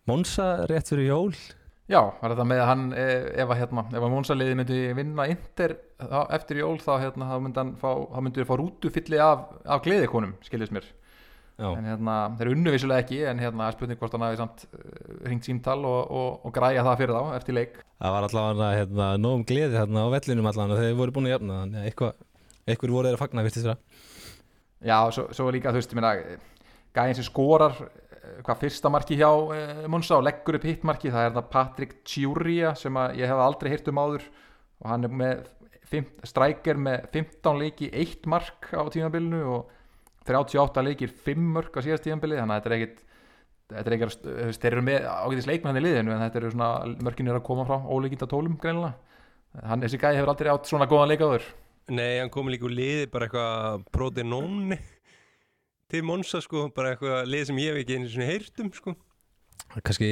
[0.09, 1.35] Monsa rétt fyrir jól.
[1.91, 5.27] Já, var þetta með að hann eh, ef að hérna, að Monsa liði myndi vinna
[5.27, 7.91] þá, eftir jól hérna, þá myndi hann fá,
[8.23, 10.87] myndi fá rútufylli af, af gleðikonum, skiljast mér
[11.61, 14.83] en hérna, þeir unnu vissulega ekki en hérna, spurning hvort hann hafi samt uh,
[15.29, 17.81] ringt símtal og, og, og græja það fyrir þá eftir leik.
[18.01, 21.35] Það var allavega hérna, nógum gleði hérna á vellinum allavega þegar þeir voru búin að
[21.37, 22.27] jafna þannig að eitthvað,
[22.67, 23.79] eitthvað voru þeir að fagna virtist vera
[24.81, 26.39] Já, svo, svo líka, þú veist, ég meina
[26.97, 31.13] gæðin sem skorar eh, hvað fyrsta marki hjá uh, Monsa og leggur upp hitt marki,
[31.13, 34.25] það er það Patrick Ciuria sem að ég hef aldrei heyrt um áður.
[34.81, 35.43] Og hann er með
[36.25, 39.77] striker með 15 leiki 1 mark á tímabilinu og
[40.29, 43.07] 38 leikir 5 mörk á síðast tímabili þannig að þetta er ekkit
[43.71, 46.53] þetta er ekkert, þú veist, þeir eru með ágætis leikmenn í liðinu en þetta eru
[46.55, 46.71] svona,
[47.07, 48.97] mörkin eru að koma frá ólíkinda tólum greinilega.
[49.67, 51.47] Hann, þessi gæði hefur aldrei átt svona góðan leikaður
[51.91, 54.77] Nei, hann kom líka úr liði bara eitthvað Prodenone
[55.91, 58.95] til Monsa sko, bara eitthvað lið sem ég hef ekki einu svona heyrt um sko.
[59.81, 60.11] Kannski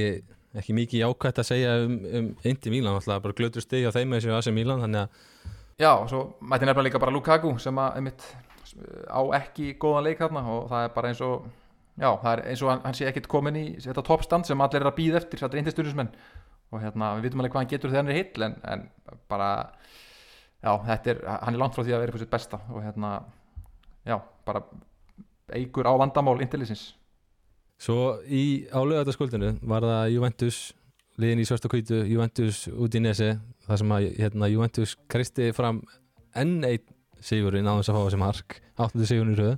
[0.58, 4.10] ekki mikið jákvæmt að segja um, um Indi Mílan, alltaf bara glötur stig á þeim
[4.10, 7.78] með þessu AC Mílan, þannig að Já, og svo mætti nefnilega líka bara Lukaku sem
[7.78, 8.24] að einmitt
[9.08, 11.48] á ekki góðan leik þarna og það er bara eins og
[11.98, 14.84] já, það er eins og hann, hann sé ekkit komin í þetta toppstand sem allir
[14.84, 16.12] er að býða eftir, þetta er indisturnismenn
[16.68, 18.84] og hérna, við vitum alveg hvað hann getur þegar hann er hill en, en
[19.30, 19.50] bara
[20.60, 22.60] já, þetta er, hann er langt frá því að vera fyrir sitt besta.
[22.74, 23.12] Og hérna,
[24.08, 24.64] já, bara
[25.56, 26.90] eigur á vandamál intellisins
[27.78, 30.56] Svo í álögataskvöldinu var það Juventus
[31.18, 33.30] liðin í svarta kvítu, Juventus út í nesi
[33.68, 35.78] þar sem að hérna, Juventus kristi fram
[36.34, 36.82] enn einn
[37.24, 38.60] sigurinn á þess að fá þessi mark.
[38.78, 39.56] Áttuðu sigurinn í röðu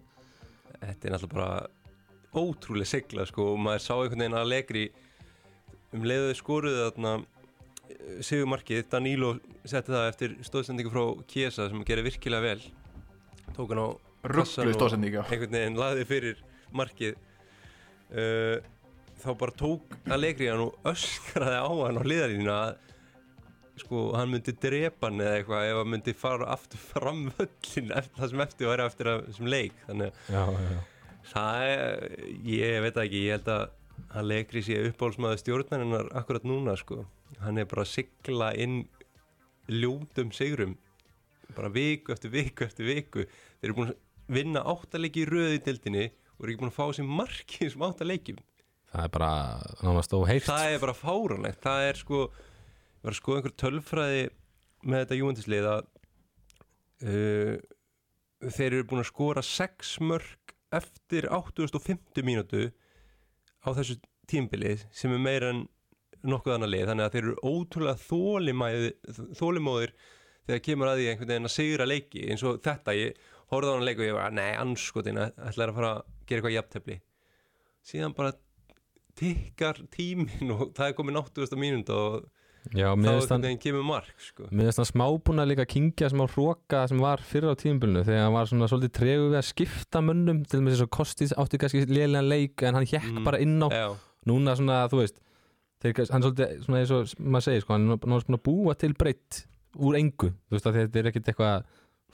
[0.80, 4.84] Þetta er náttúrulega bara ótrúlega sigla sko og maður sá einhvern veginn að legri
[5.90, 9.32] um leiðuði skoruðu þarna eh, sigurmarkið, Danilo
[9.64, 12.62] setti það eftir stóðsendingu frá Kiesa sem gerir virkilega vel.
[13.56, 13.88] Tók hann á
[14.30, 16.44] rugglu stóðsendinga einhvern veginn lagði fyrir
[16.76, 17.18] markið.
[18.10, 18.56] Uh,
[19.22, 22.89] þá bara tók Allegri hann og öskraði á hann á hliðarínuna að
[23.80, 28.20] sko hann myndi drepa hann eða eitthvað ef hann myndi fara aftur fram völlin eftir
[28.20, 29.76] það sem eftir var eftir að, sem leik.
[29.88, 30.60] Þannig að
[31.30, 32.04] það er,
[32.50, 33.66] ég veit það ekki ég held að
[34.16, 37.02] Allegri sé uppbólsmaður stjórnarinnar akkurat núna sko.
[37.42, 38.78] Hann er bara að sigla inn
[39.70, 40.78] ljótum sigrum
[41.54, 43.26] bara viku eftir viku eftir viku.
[43.60, 43.98] Þeir eru búin að
[44.30, 47.84] vinna áttalegi í röði í dildinni og eru ekki búin að fá sér marki sem
[47.84, 48.40] áttalegjum
[48.90, 49.32] Það er bara
[50.46, 52.22] það er bara fáranlegt það er sko,
[53.00, 54.22] var að skoða einhver tölfræði
[54.84, 55.82] með þetta júvendislið að
[57.06, 57.56] uh,
[58.48, 62.70] þeir eru búin að skora 6 mörg eftir 850 mínútu
[63.66, 63.98] á þessu
[64.30, 65.66] tímbili sem er meira en
[66.26, 67.98] nokkuð annar lið þannig að þeir eru ótrúlega
[69.40, 69.94] þólimóðir
[70.46, 73.74] þegar kemur að því einhvern veginn að sigra leiki eins og þetta, ég horfði á
[73.76, 76.96] hann leik og ég var, nei, anskotin ætlaði að fara að gera eitthvað jafntefli
[77.90, 78.36] síðan bara
[79.20, 81.60] tikkar tímin og það er komið 80.
[81.60, 82.28] mínúnd og
[82.76, 84.46] Já, þá finnst hann veginn kemur mark sko.
[84.52, 88.34] Mér finnst hann smábúna líka kingja smá hróka sem var fyrir á tímabilinu þegar hann
[88.36, 91.60] var svona svolítið tregu við að skipta munnum til og með þess að kostið átti
[91.62, 93.24] kannski lélegan leik en hann hjekk Mm.
[93.24, 93.88] bara inn á Já,
[94.28, 95.16] núna svona, þú veist
[95.80, 98.92] þeir, hann er svolítið, svona eins og maður segir sko, hann er náttúrulega búa til
[98.94, 99.46] breytt
[99.80, 101.64] úr engu, þú veist að þetta er ekkit eitthvað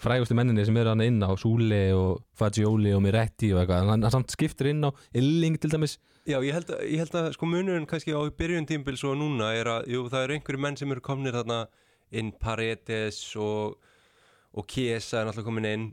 [0.00, 4.04] frægustu menninni sem eru hann inn á Súli og Fagioli og Miretti og eitthvað, hann,
[4.06, 5.96] hann samt skiptir inn á Illing til dæmis.
[6.26, 9.70] Já, ég held, ég held að sko munurinn kannski á byrjun tímbils og núna er
[9.70, 11.60] að jú, það eru einhverju menn sem eru komnir þarna
[12.10, 13.76] inn Paredes og,
[14.56, 15.86] og Kiesa er náttúrulega komin inn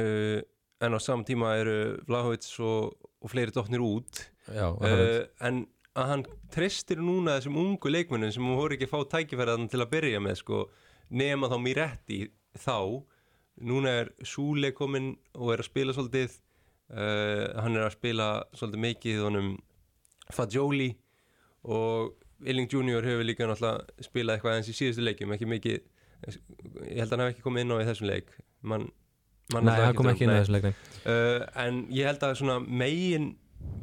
[0.00, 0.38] uh,
[0.80, 4.22] en á saman tíma eru Vlahovits og, og fleiri dottnir út.
[4.48, 5.66] Já, uh, en
[5.98, 6.24] að hann
[6.54, 10.40] treystir núna þessum ungu leikmennum sem voru ekki að fá tækifæraðan til að byrja með
[10.42, 10.64] sko,
[11.10, 12.20] nema þá Miretti
[12.56, 12.78] þá
[13.60, 16.36] núna er Súle kominn og er að spila svolítið
[16.92, 19.52] uh, hann er að spila svolítið mikið honum
[20.34, 20.92] Fagioli
[21.68, 22.14] og
[22.46, 25.78] Illing Junior hefur líka náttúrulega spilað eitthvað eins í síðustu leikjum ekki mikið
[26.28, 28.30] ég held að hann hef ekki komið inn á í þessum leik.
[28.62, 28.86] Man,
[29.54, 32.58] man Nei, hann kom ekki inn á þessu leikni uh, en ég held að svona
[32.62, 33.32] megin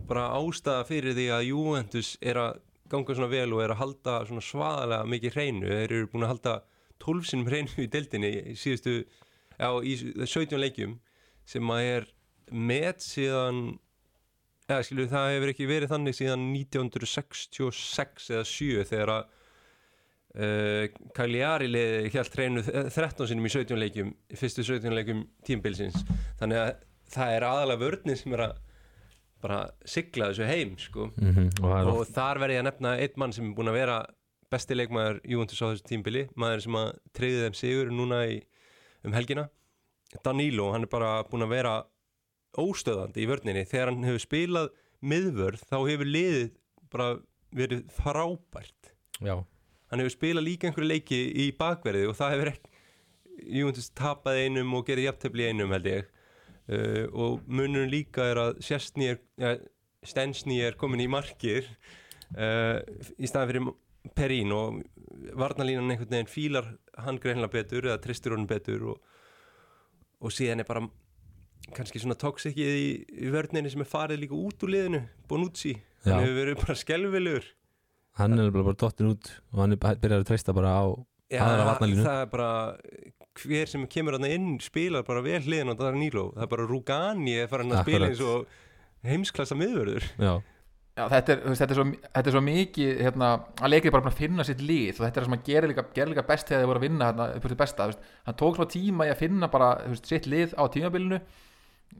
[0.07, 2.61] bara ástæða fyrir því að Juventus er að
[2.91, 6.33] ganga svona vel og er að halda svona svaðalega mikið hreinu þeir eru búin að
[6.35, 6.55] halda
[7.03, 8.99] 12 sinum hreinu í deildinni í síðustu
[9.59, 10.99] já, í 17 leikjum
[11.45, 12.07] sem að er
[12.51, 13.63] met síðan
[14.65, 19.23] eða skilu það hefur ekki verið þannig síðan 1966 eða 7 þegar að
[20.41, 20.83] uh,
[21.17, 26.01] Cagliari liði helt hreinu 13 sinum í 17 leikjum fyrstu 17 leikjum tímbilsins
[26.39, 26.71] þannig að
[27.15, 28.61] það er aðalega vörninn sem er að
[29.45, 31.11] bara sigla þessu heim sko.
[31.21, 33.69] mm og það er og þar verð ég að nefna einn mann sem er búin
[33.69, 33.97] að vera
[34.51, 38.39] besti leikmaður Juventus á þessu tímbili maður sem að treyði þeim sigur núna í,
[39.05, 39.47] um helgina.
[40.23, 41.73] Danilo, hann er bara búin að vera
[42.61, 43.65] óstöðandi í vörninni.
[43.67, 44.69] Þegar hann hefur spilað
[45.05, 46.47] miðvörð þá hefur liðið
[46.93, 47.09] bara
[47.55, 48.93] verið frábært.
[49.23, 49.35] Já,
[49.91, 52.73] hann hefur spilað líka einhverju leiki í bakverði og það hefur ekki
[53.35, 56.11] Juventus tapað einum og gerði jafntefli í einum held ég.
[56.65, 58.61] Uh, og munurinn líka er að
[59.37, 59.51] ja,
[60.05, 61.67] Stensni er komin í markir
[62.33, 62.79] uh,
[63.21, 63.67] í staðan fyrir
[64.17, 64.79] Perín og
[65.37, 66.71] varnalínan einhvern veginn fílar
[67.03, 69.01] hann greinlega betur eða tristur honum betur og,
[70.21, 70.85] og síðan er bara
[71.75, 72.87] kannski svona toxikið í,
[73.25, 75.73] í vörninni sem er farið líka út úr liðinu Bonucci,
[76.05, 76.13] Já.
[76.13, 77.51] hann hefur verið bara skelvilegur
[78.19, 80.85] hann er bara, dottin út og hann er byrjar að treysta bara á
[81.35, 82.05] aðra varnarlínu.
[82.05, 82.49] það er bara
[83.41, 86.29] hver sem kemur hann inn spilar bara vel hliðin á Danilo.
[86.35, 88.45] Það er bara Rugani er farin að spila eins og
[89.05, 90.05] heimsklassa miðvörður.
[90.15, 90.33] Já,
[90.95, 93.29] Já, þetta er, veist, þetta, er svo, þetta er svo mikið hérna,
[93.59, 94.93] að leikir bara að finna sitt lið.
[94.93, 96.85] Og þetta er það sem hann gerir líka, gerir líka best þegar þið voru að
[96.85, 100.07] vinna hérna, upp því besta, veist, hann tók svona tíma í að finna bara veist,
[100.07, 101.19] sitt lið á tímabilinu.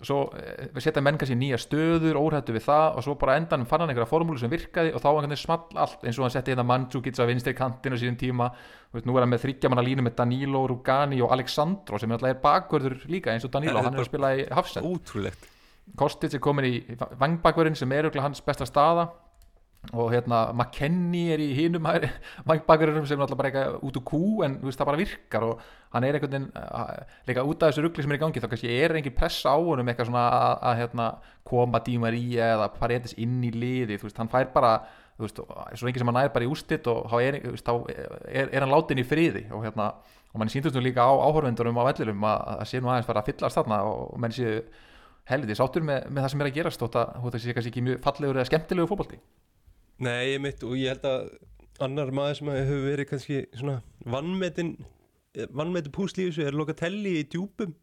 [0.03, 3.39] Svo eh, við setja menn kannski nýja stöður óhættu við það og svo bara á
[3.39, 6.25] endanum fann hann einhverja formúlu sem virkaði og þá einhvern veginn small allt eins og
[6.25, 8.49] hann setti hérna Mandzukic á vinstri kantinu síðan tíma,
[8.97, 13.05] nú er hann með þryggjamanna línu með Danilo, Rugani og Alexandro sem alltaf er bakvörður
[13.07, 14.89] líka eins og Danilo, hann er að spila í Hafsend
[15.99, 16.73] Kostic er komin í
[17.19, 19.09] vangbakverðin sem er örugglega hans besta staða.
[19.93, 21.85] Og hérna McKennie er í hinum
[22.49, 25.61] vangbakverðinum sem er alltaf bara eitthvað út úr kú en veist það bara virkar og
[25.93, 28.73] hann er einhvern veginn líka út af þessu ruggli sem er í gangi þá kannski
[28.73, 31.07] er engin pressa á honum eitthvað svona að, að hérna,
[31.45, 34.73] koma dímar í eða Paredes inn í liði veist hann fær bara
[35.15, 35.43] þú veist,
[35.77, 37.85] svo lengi sem hann nær bara í ústitt og er, veist, þá
[38.25, 39.91] er, er hann látin í friði og hérna
[40.33, 43.21] og mann síndust nú líka á áhörvendurum á vellirum að það sé nú aðeins fara
[43.23, 44.57] að fyllast þarna og menn séu
[45.29, 47.73] helviti sáttur með, með það sem er að gerast þótt að þótt að sé kannski
[47.73, 49.21] ekki mjög fallegur eða skemmtilegu fótbolti?
[50.05, 51.29] Nei, ég mitt og ég held að
[51.85, 54.75] annar maður sem hefur verið kannski svona vannmetin
[55.55, 57.73] vannmetin þessu er Locatelli í djúpum.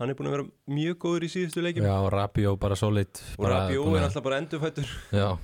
[0.00, 1.86] Hann er búin að vera mjög góður í síðustu leikjum.
[1.86, 5.36] Já, Rabió bara solid og Rabió er alltaf bara endurfættur já,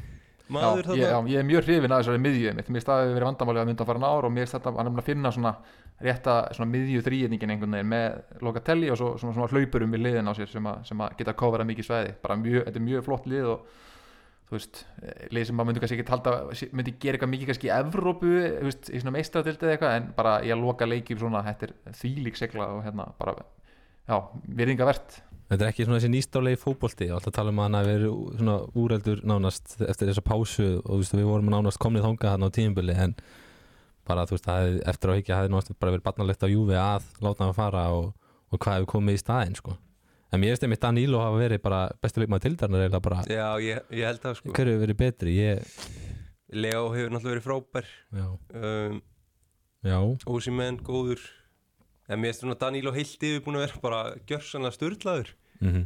[0.54, 3.68] maður já, ég, ég er mjög hrifin að þessari miðju mér staði verið vandamáli að
[3.70, 5.54] mynda að fara ár og mér staði að finna svona
[6.04, 10.30] rétta svona miðju þrýjetningin einhvern veginn með Locatelli og svo, svona, svona hlaupurum við liðin
[10.30, 12.12] á sér sem, að, sem að geta að kofara mikið svæði.
[12.22, 13.64] Bara mjög, þetta er mjög flott lið og
[14.48, 14.82] þú veist,
[15.34, 16.34] lið sem maður myndi kannski ekki talda
[16.78, 20.06] myndi gera eitthvað mikið kannski í Evrópu þú veist, í svona meistradildi eða eitthvað en
[20.16, 23.34] bara ég að loka leikjum svona, þetta er þvílík segla og hérna bara,
[24.08, 24.16] já,
[24.62, 27.08] virðingavert þetta er ekki svona þessi nýstálegi fótbolti.
[27.08, 31.00] Og alltaf tala um að hann að vera svona úreldur nánast eftir þessa pásu og
[31.00, 33.16] veist, við vorum nánast komnið þangað hann á tíumbili en
[34.08, 37.08] bara þú veist, hefði, eftir á higgja hefði nánast bara verið barnalegt á Júfi að
[37.24, 38.10] láta hann fara og,
[38.52, 39.76] og hvað hefur komið í staðinn sko.
[40.32, 43.22] en mér finnst einmitt Danilo hafa verið bara bestu leikmaður tildarnar eða bara.
[43.28, 44.52] Já, ég, ég held það sko.
[44.52, 45.36] Hver hefur verið betri?
[45.36, 45.78] Ég,
[46.52, 47.92] Leo hefur náttúrulega verið frábær.
[48.16, 48.26] Já,
[48.60, 49.00] um,
[49.88, 51.24] já, Ósimenn, góður
[52.08, 55.84] en mér finnst Danilo heilt yfir búin að vera bara gjörsanlega störtlaður mhm.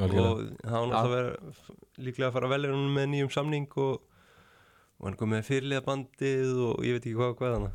[0.00, 0.30] Algjörlega.
[0.30, 3.94] og hann var náttúrulega vera líklega að fara að velja hann með nýjum samning og,
[4.98, 7.70] og hann kom með fyrirliða bandið og ég veit ekki hvað og hvað hann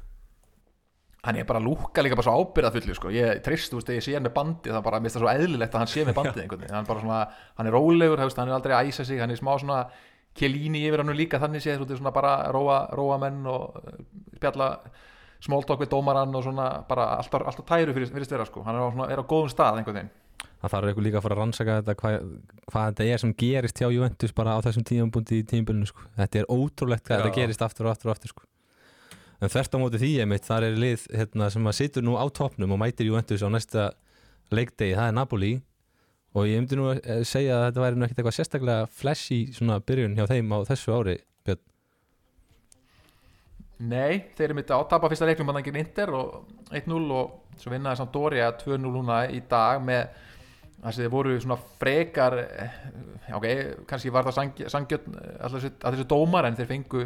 [1.27, 3.11] hann er bara að lúka líka bara svo ábyrða fullu sko.
[3.11, 5.83] ég trist, þú veist, ég sé hann með bandið það bara mista svo eðlilegt að
[5.83, 6.75] hann sé með bandið einhvern veginn.
[6.75, 7.19] Hann, er bara svona,
[7.57, 9.79] hann er rólegur, hann er aldrei að æsa sig hann er smá svona
[10.37, 13.75] kelíni yfir hann líka þannig séð, þú veist, svona bara róa, róa menn og
[14.37, 14.69] spjalla
[15.43, 18.63] smóltók við dómarann og svona bara alltaf, alltaf tæru fyrir, fyrir stverða sko.
[18.65, 20.13] hann er á, svona, er á góðum stað einhvern veginn
[20.57, 22.27] það þarf eitthvað líka að fara að rannsaka þetta hvað,
[22.71, 26.05] hvað þetta er sem gerist hjá Juventus bara á þessum tímabúndi í tímabölinu sko.
[26.17, 27.17] þetta er ótrúlegt Já.
[27.19, 28.43] þetta gerist aftur og aftur og aftur sko.
[29.37, 32.25] en þvert á móti því einmitt þar er lið hérna, sem að situr nú á
[32.29, 33.91] toppnum og mætir Juventus á næsta
[34.49, 35.53] leikdegi, það er Napoli
[36.37, 39.39] og ég myndi nú að eh, segja að þetta væri nú ekkert eitthvað sérstaklega flashy
[39.55, 41.17] svona byrjun hjá þeim á þessu ári.
[43.77, 47.69] Nei, þeir eru mitt að tapa fyrsta leiklum hann gegn Inter og 1-0 og svo
[47.73, 50.07] vinnaði Sampdoria 2-0 núna í dag með
[50.77, 52.79] þess að þeir voru svona frekar eh,
[53.37, 53.45] ok,
[53.89, 57.03] kannski var það sang- sangjörn allir þessi dómar en þeir fengu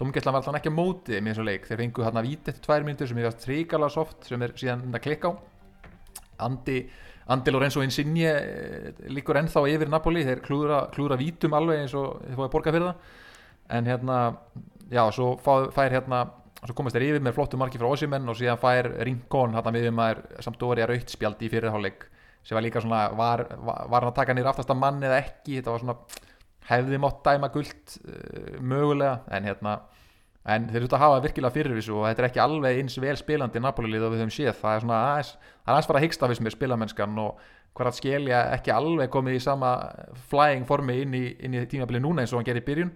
[0.00, 1.64] dómgæslan var alltaf ekki að móti í þessu leik.
[1.68, 4.52] Þeir fengu hann að víti eftir tvær myndur sem ég gæst tríkala soft sem er
[4.56, 5.32] síðan að klikka á.
[6.46, 6.78] Andi,
[7.34, 12.20] Andi Lorenzo Insigne eh, líkur ennþá yfir Napoli þeir klúðra, klúðra vítum alveg eins og
[12.22, 13.16] þeir fóði að borga fyrir það.
[13.76, 14.18] En hérna
[14.92, 16.22] já, svo fá, fær hérna
[16.58, 19.90] svo komast þeir yfir með flottu marki frá Osimenn og síðan fær Rincon hérna við
[19.94, 22.08] maður samt Dóri að raut spjald í fyrirháleik
[22.46, 25.58] sem var líka svona, var, var, var hann að taka nýr aftasta mann eða ekki,
[25.58, 25.96] þetta var svona
[26.68, 29.78] hefði mátt dæma guld uh, mögulega, en hérna
[30.48, 33.14] en þeir þurft að hafa virkilega fyrir þessu og þetta er ekki alveg eins vel
[33.20, 36.06] spilandi Napoli-lið og við höfum séð, það er svona aðeins það er aðeins fara að
[36.06, 37.42] hyggsta fyrst með spilamennskan og
[37.78, 39.72] hver að skilja ekki alveg komið í sama
[40.30, 42.94] flying formi inn í, í tímabilið núna eins og hann gerir í byrjun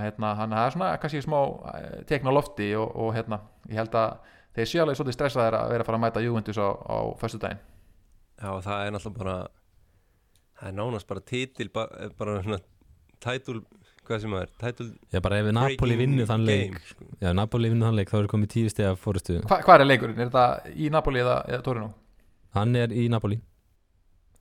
[0.00, 1.38] hérna, hann það er svona kannski smá
[1.74, 4.14] eh, tekn á lofti og, og hérna, ég held að
[4.56, 7.60] þeir séu alveg svolítið stressaðir að vera að fara að mæta Juventus á, á föstudaginn
[8.42, 9.36] Já, það er náttúrulega bara
[10.58, 12.58] það er nánast bara titil bara, bara svona
[13.22, 13.60] title,
[14.08, 17.06] hvað sem það er title já bara ef Napoli breaking vinnu þann leik game, sko.
[17.20, 19.84] já, ef Napoli vinnu þann leik þá er komið tíu steg af fórustu Hva, Hvað
[19.84, 20.18] er leikurinn?
[20.18, 21.92] Er þetta í Napoli eða, eða Torino?
[22.56, 23.38] hann er í Napoli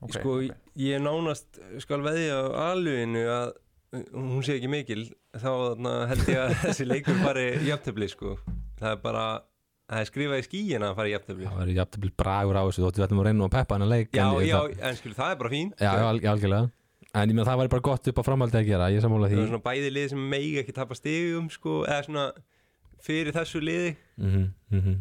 [0.01, 0.55] Okay, sko, ok.
[0.81, 3.51] ég er nánast skal veðja á alveginu að
[3.91, 5.01] hún sé ekki mikil
[5.35, 8.35] þá þarna, held ég að þessi leikur fari jafntefli sko.
[8.79, 9.23] það er bara
[9.91, 12.85] það er skrifað í skíin að fara í jafntöfli það verður jafnvel bragur á þessu
[12.85, 15.17] við ætlum að reyna að peppa hann að leik já, en, já, það, en skilur,
[15.17, 16.69] það er bara fín já, já, alg- algjörlega.
[17.11, 19.33] En ég meina það væri bara gott upp á framhaldi að gera ég sammála það
[19.35, 19.41] því.
[19.43, 22.25] er svona bæði lið sem megi ekki tapa stigum sko, eða svona
[23.03, 23.89] fyrir þessu liði.
[24.21, 24.95] Mm -hmm,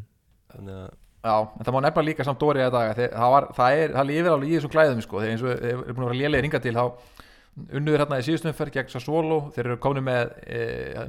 [0.57, 3.79] þannig að Já, en það má nefna líka samt dórið að daga það, var, það,
[3.79, 6.11] er, það lifir alveg í þessum klæðum sko, þegar eins og þeir eru búin að
[6.11, 6.85] vera lélegir hinga til þá
[7.59, 10.61] unnuður hérna í síðustumferð gegn Sassuolo, þeir eru komin með e,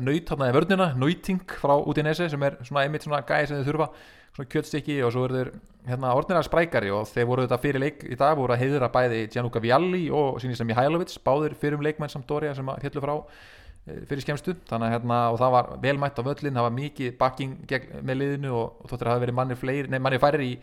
[0.02, 3.52] nöyt hérna í vörnina, nöyting frá út í nesi sem er svona einmitt svona gæði
[3.52, 3.88] sem þeir þurfa,
[4.36, 5.52] svona kjötstykki og svo eru þeir
[5.88, 6.92] hérna orðnirlega sprækari.
[6.98, 10.42] Og þeir voru þetta fyrir leik í dag, voru að heiðra bæði Gianluca Vialli og
[10.44, 14.58] sínist sem Mihailovic báðir fyrir um leikmenn samt Dória sem hérlu frá eh, fyrir skemmstu.
[14.70, 17.58] Þannig að hérna og það var velmætt á völlin það var mikið bakking
[18.02, 20.56] með liðinu og, og þóttir að það hafi verið manni, fleiri, nei, manni færir í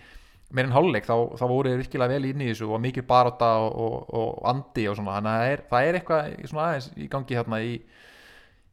[0.55, 3.75] meirinn hálfleik þá, þá voru þeir virkilega vel inn í þessu og mikið baróta og,
[3.85, 5.19] og, og andi og svona.
[5.19, 7.75] Þannig að það er, það er eitthvað svona aðeins í gangi hérna í,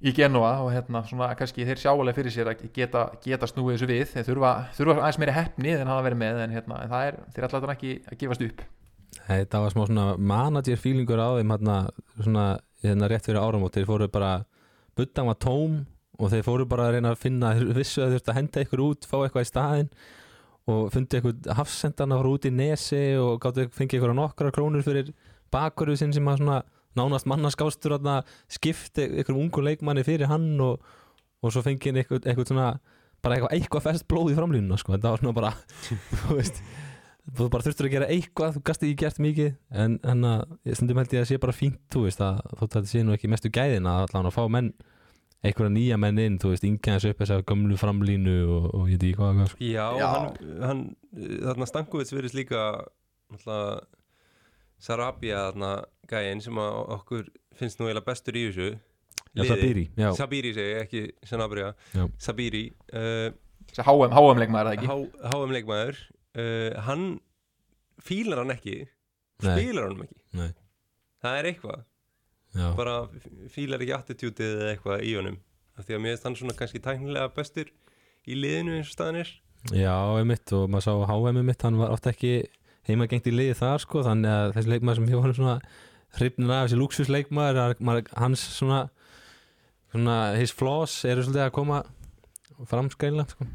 [0.05, 3.91] í Genova og hérna svona kannski þeir sjáulega fyrir sér að geta, geta snúið þessu
[3.91, 4.05] við.
[4.13, 7.21] Þeir þurfa, þurfa aðeins meiri hefni en hafa verið með en hérna en það er,
[7.35, 8.65] þeir þetta ekki að gefast upp.
[9.25, 11.77] Þetta var smá svona manager feelingur á þeim hérna,
[12.21, 12.49] svona,
[12.83, 13.75] hérna rétt fyrir áramót.
[13.75, 14.35] Þeir fóru bara,
[14.95, 15.81] buddan var tóm
[16.15, 18.83] og þeir fóru bara að reyna að finna vissu að þeir þurftu að henda ykkur
[18.85, 19.89] út, fá eitthvað í staðinn
[20.71, 25.11] og fundi eitthvað hafsendana frá út í nesi og gáttu fengið ykkur nokkra krónur fyrir
[25.53, 26.61] bakurðu sinn sem að svona
[26.97, 30.81] nánast mannaskásstur þarna skipti ykkur ungu leikmanni fyrir hann og,
[31.43, 32.71] og svo fengið eitthvað, eitthvað svona
[33.25, 34.95] bara eitthvað, eitthvað fest blóð í framlínuna sko.
[34.95, 35.53] þetta var svona bara
[36.23, 36.61] þú veist
[37.35, 39.53] þú bara þurftur að gera eitthvað, þú gasti ekki gert mikið
[39.83, 42.75] en, en að, ég held ég að sé bara fínt þú veist, að þótt að
[42.75, 44.73] þetta sé nú ekki mestu gæðin að að fá menn
[45.45, 48.89] einhverja nýja menn inn, þú veist, yngi hans upp þess að gömlu framlínu og, og
[48.91, 49.53] ég ekki hvað, hvað.
[49.65, 50.07] Já, Já.
[50.13, 50.81] hann, hann
[51.45, 52.63] þarna Stankovic verðist líka
[53.31, 53.85] náttúrulega
[54.85, 55.69] Sarabia þarna
[56.11, 58.67] gæinn sem að okkur finnst nú eiginlega bestur í þessu
[59.35, 59.49] Já, liði.
[59.51, 62.03] Sabiri, já, Sabiri segi, ekki Sanabria Já.
[62.23, 62.65] Sabiri
[62.95, 63.31] uh,
[63.75, 65.97] HM, HM leikmaður er það ekki HM leikmaður
[66.39, 67.07] uh, hann
[68.05, 69.49] fílar hann ekki Nei.
[69.49, 70.49] spilar hann ekki Nei.
[71.25, 71.83] það er eitthvað,
[72.55, 72.95] já, bara
[73.53, 75.37] fílar ekki attitútið eða eitthvað í honum.
[75.75, 77.71] Af því að mér finnst hann svona kannski tæknilega bestur
[78.25, 79.33] í liðinu eins og staðan er.
[79.75, 82.35] Já, einmitt og maður sá HM mitt, hann var oft ekki
[82.87, 85.55] heimagengt í liði þar, sko, þannig að þessi leikmaður sem ég var svona
[86.15, 88.83] hrifnir af þessi luxusleikmaður, að- maður- hans svona
[89.91, 91.83] svona, his flaws eru svolítið að koma
[92.69, 93.47] fram skæla, sko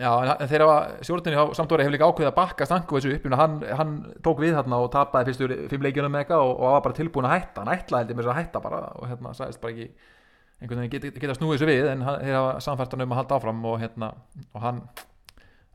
[0.00, 3.26] Já, en þeir hafa stjórninni á Sampdóri hefur líka ákveðið að bakka stanku þessu upp
[3.36, 3.90] hann, hann
[4.24, 7.28] tók við þarna og tapaði fyrstu fimm leikjunum með eitthvað og, og var bara tilbúin
[7.28, 7.64] að hætta.
[7.64, 9.90] Hann ætlaði heldur þess að hætta bara og hérna sagðist bara ekki
[10.60, 13.20] einhvern veginn geta, geta snúið þessu við en hann, þeir hafa samfært hann um að
[13.20, 14.10] halda áfram og hérna
[14.54, 14.82] og hann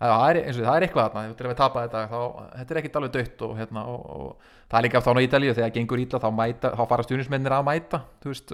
[0.01, 1.37] það er, eins og það er eitthvað þarna.
[1.37, 2.19] Að við tapa þetta þá,
[2.57, 5.55] þetta er ekkit alveg dött og, hérna, og, og það er líka þá á Ítalíu
[5.55, 8.53] þegar gengur ítla þá, mæta, þá fara stjórnismennir að mæta þú veist,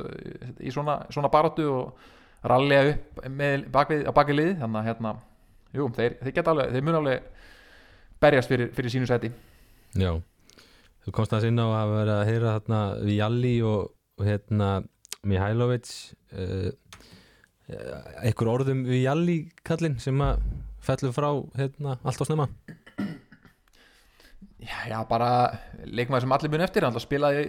[0.59, 2.07] í svona, svona baróttu og
[2.51, 5.19] rallega upp með bakvið, á bakvið liði þannig að hérna,
[5.75, 7.29] jú, þeir, þeir geta alveg þeir mun alveg
[8.21, 9.31] berjast fyrir, fyrir sínu seti
[9.99, 10.11] Já,
[11.05, 14.69] þú komst aðeins inn á að vera að heyra þarna Vialli og, og hérna
[15.27, 15.91] Mihailovic
[16.33, 16.69] uh,
[18.21, 20.41] einhver orðum Vialli kallinn sem að
[20.81, 22.47] fellur frá hérna allt á snemma?
[24.61, 25.29] Já, já, bara
[25.89, 26.85] leikmaður sem allir mun eftir.
[26.85, 27.45] Hann spilaði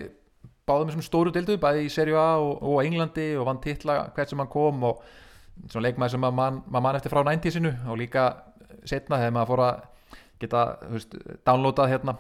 [0.68, 4.32] báðum þessum stóru deildu bæði í Serie A og, og Englandi og vann titla hvert
[4.32, 5.02] sem hann kom og
[5.68, 8.28] svona leikmaður sem maður man, maður man eftir frá 90-sinu og líka
[8.88, 9.82] setna þegar maður fór að
[10.42, 12.16] geta veist, downloadað hérna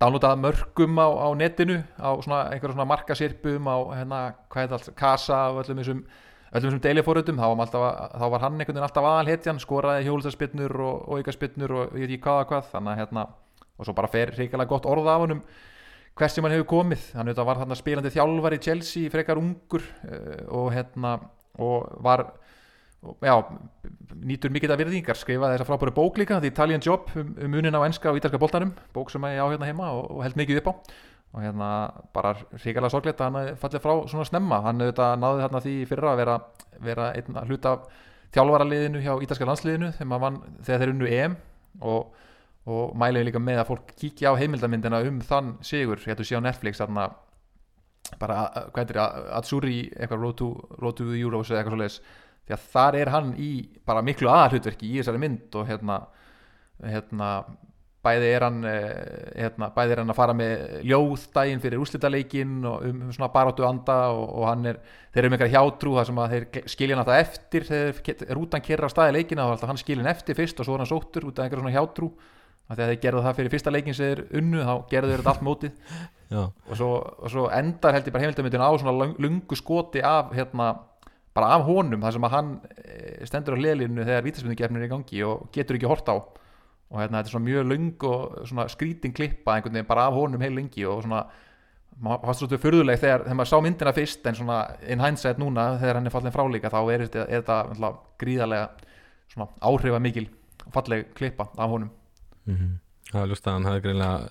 [0.00, 4.76] downloadað mörgum á, á netinu á svona einhverjum svona markasirpum á hérna, hvað er það
[4.78, 6.02] allt, kasa og öllum þessum
[6.50, 7.46] öllum þessum deilifórutum, þá,
[8.16, 12.24] þá var hann einhvern veginn alltaf aðalhetjan, skoraði hjólutarspinnur og, aukaspinnur og ég veit ekki
[12.24, 13.26] hvað og hvað þannig að hérna,
[13.76, 15.44] og svo bara fer reikalega gott orða af honum
[16.18, 17.04] hvers sem hann hefur komið.
[17.16, 21.14] Hann var þarna spilandi þjálfar í Chelsea frekar ungur uh, og hérna
[21.60, 22.26] og var
[23.00, 23.34] já,
[24.20, 27.76] nýtur mikið af virðingar skrifaði þessa frábæru bók líka The Italian Job um, um munin
[27.76, 30.60] á enska og ítalska boltanum bók sem ég á hérna heima og, og held mikið
[30.60, 30.74] upp á.
[31.30, 31.68] Og hérna
[32.12, 34.60] bara ríkilega sorglegt að hann fallið frá svona snemma.
[34.66, 36.38] Hann auðvitað náði þarna því fyrra að vera,
[36.82, 37.74] vera einn að hluta
[38.34, 41.36] þjálfaraliðinu hjá ítalska landsliðinu vann, þegar þeir unnu EM.
[41.86, 42.26] Og,
[42.66, 46.02] og mælið líka með að fólk kíkja á heimildamyndina um þann sigur.
[46.02, 47.06] Hættu sé á Netflix þarna
[48.18, 48.42] bara,
[48.72, 50.50] hvað heitir það, Atsuri eitthvað Road to,
[50.82, 52.00] Road to Euros eða eitthvað svo leiðis
[52.50, 53.50] því að þar er hann í
[53.86, 55.98] bara miklu aðalhutverki í þessari mynd og hérna,
[56.82, 57.32] hérna
[58.00, 58.90] bæði er hann eh,
[59.36, 63.28] hérna, bæði er hann að fara með ljóð daginn fyrir úrslitaleikin og um, um svona
[63.34, 64.78] baróttu anda og, og hann er
[65.12, 68.64] þeir eru með eitthvað hjátrú þar sem að þeir skilja hann alltaf eftir þegar rútan
[68.64, 71.28] kerra á staði leikina er alltaf hann skilin eftir fyrst og svo er hann sóttur
[71.28, 72.12] út af einhverja svona hjátrú.
[72.70, 75.40] Að þegar þeir gerðu það fyrir fyrsta leikin sem þeir unnu þá gerðu þeir allt
[75.42, 75.94] mótið.
[76.30, 80.68] Og svo, og svo endar held ég bara heimildamöndin á svona lungu skoti af hérna
[81.40, 82.52] bara af honum þar sem að hann
[82.84, 86.16] eh, stendur á hliðlínu þegar vítaspindugefnin er í gangi og getur ekki hort á
[86.90, 90.16] og hérna, þetta er svona mjög löng og svona skrítin klippa einhvern veginn bara af
[90.18, 91.20] honum heil lengi og svona
[92.00, 94.56] maður fannst svolítið furðuleg þegar, þegar maður sá myndina fyrst en svona
[94.88, 97.90] in hindsight núna þegar hann er fallin frálíka þá er þetta, er þetta
[98.22, 98.90] gríðarlega
[99.30, 100.26] svona áhrifa mikil
[100.74, 101.90] falleg klippa af honum
[102.48, 102.78] Mhm.
[103.12, 104.30] Það er ljóst að hann hafði greinlega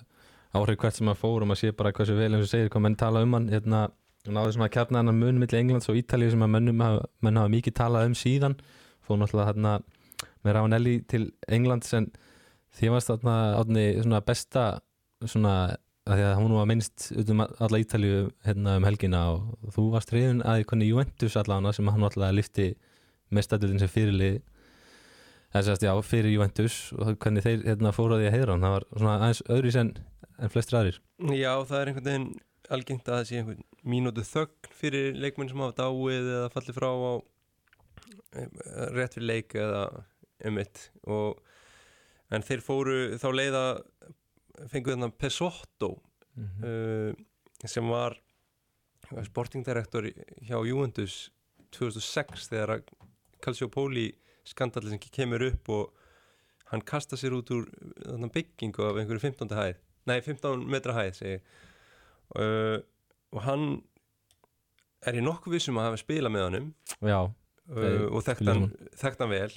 [0.58, 2.82] áhrif hvert sem að fór og maður sé bara hversu vel eins og segir hvað
[2.84, 3.80] menn tala um hann hérna,
[4.26, 7.06] og náði svona að kjarna hann mun milli Englands og Ítalíu sem að mönnum hafa,
[7.24, 8.56] menn hafa mikið talað um síðan.
[9.06, 9.76] Fór náttúrulega hérna
[10.44, 12.10] með Ravanelli til Englands en
[12.76, 14.66] því varst þarna átni svona besta
[15.24, 15.54] svona
[16.10, 19.88] að því að hún var minnst út um alla Ítalíu hérna um helgina og þú
[19.94, 22.70] varst reyðin að hvernig Juventus allavega sem hann alltaf lifti
[23.30, 24.40] mestadurinn sem fyrirlið
[25.50, 28.66] sérst já, fyrir Juventus og hvernig þeir hérna, fóru að því að heiðra hann.
[28.66, 29.90] Það var svona aðeins öðru en,
[30.38, 31.00] en flestir aðrir.
[31.34, 32.28] Já, það er einhvern veginn
[32.74, 36.88] algengt að það sé einhvern mínútu þögn fyrir leikmenn sem hafa dáið eða fallið frá
[36.90, 37.12] á
[38.36, 38.48] eh,
[38.96, 39.84] rétt fyrir leik eða
[40.48, 41.40] ummitt og
[42.30, 43.64] en þeir fóru þá leiða
[44.70, 45.96] fengu þarna Pesotto
[46.36, 47.26] mm uh,
[47.68, 48.14] sem var
[49.26, 50.06] sportingdirektor
[50.48, 51.26] hjá Juventus
[51.76, 52.80] 2006 þegar
[53.44, 54.06] Calciopoli
[54.48, 56.06] skandalli sem kemur upp og
[56.70, 57.66] hann kasta sér út úr
[57.98, 59.52] þarna byggingu af einhverju 15.
[59.58, 61.44] hæð nei 15 metra hæð segi ég.
[62.36, 62.78] Uh,
[63.34, 63.66] og hann
[65.06, 66.70] er ég nokkuð vissum að hafa spilað með honum.
[67.00, 68.66] Já, uh, og þekkt hann,
[69.00, 69.52] þekkt hann vel.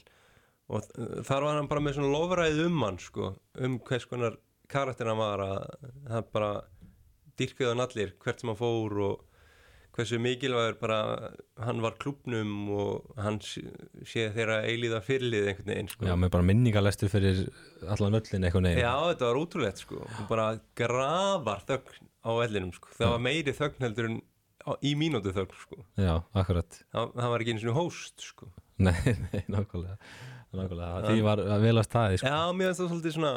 [0.73, 0.85] Og
[1.27, 4.39] þar var hann bara með svona lofræðið um hann sko, um hvers konar
[4.71, 5.57] karakter hann var að
[6.07, 6.51] það bara
[7.39, 9.32] dyrkaði hann allir hvert sem hann fór og
[9.93, 10.97] hversu mikilvægur bara
[11.61, 16.07] hann var klubnum og hann sé þeirra eilíða fyrirlið einhvern veginn sko.
[16.09, 17.43] já, með bara minningalestur fyrir
[17.85, 20.01] allan öllin eitthvað neginn Já, þetta var ótrúlegt sko.
[20.03, 20.47] Og bara
[20.79, 22.93] grafar þögn á vellinum sko.
[22.97, 24.19] Það var meiri þögn heldur en
[24.81, 25.81] í mínútu þögn sko.
[25.99, 26.79] Já, akkurat.
[26.93, 28.49] Það, það var ekki eins og host sko.
[28.83, 28.95] Nei,
[29.29, 29.97] nei, nákvæmlega.
[30.53, 32.31] Nákvæmlega, því var vel að staði sko.
[32.33, 33.33] Já, mér finnst það svolítið svona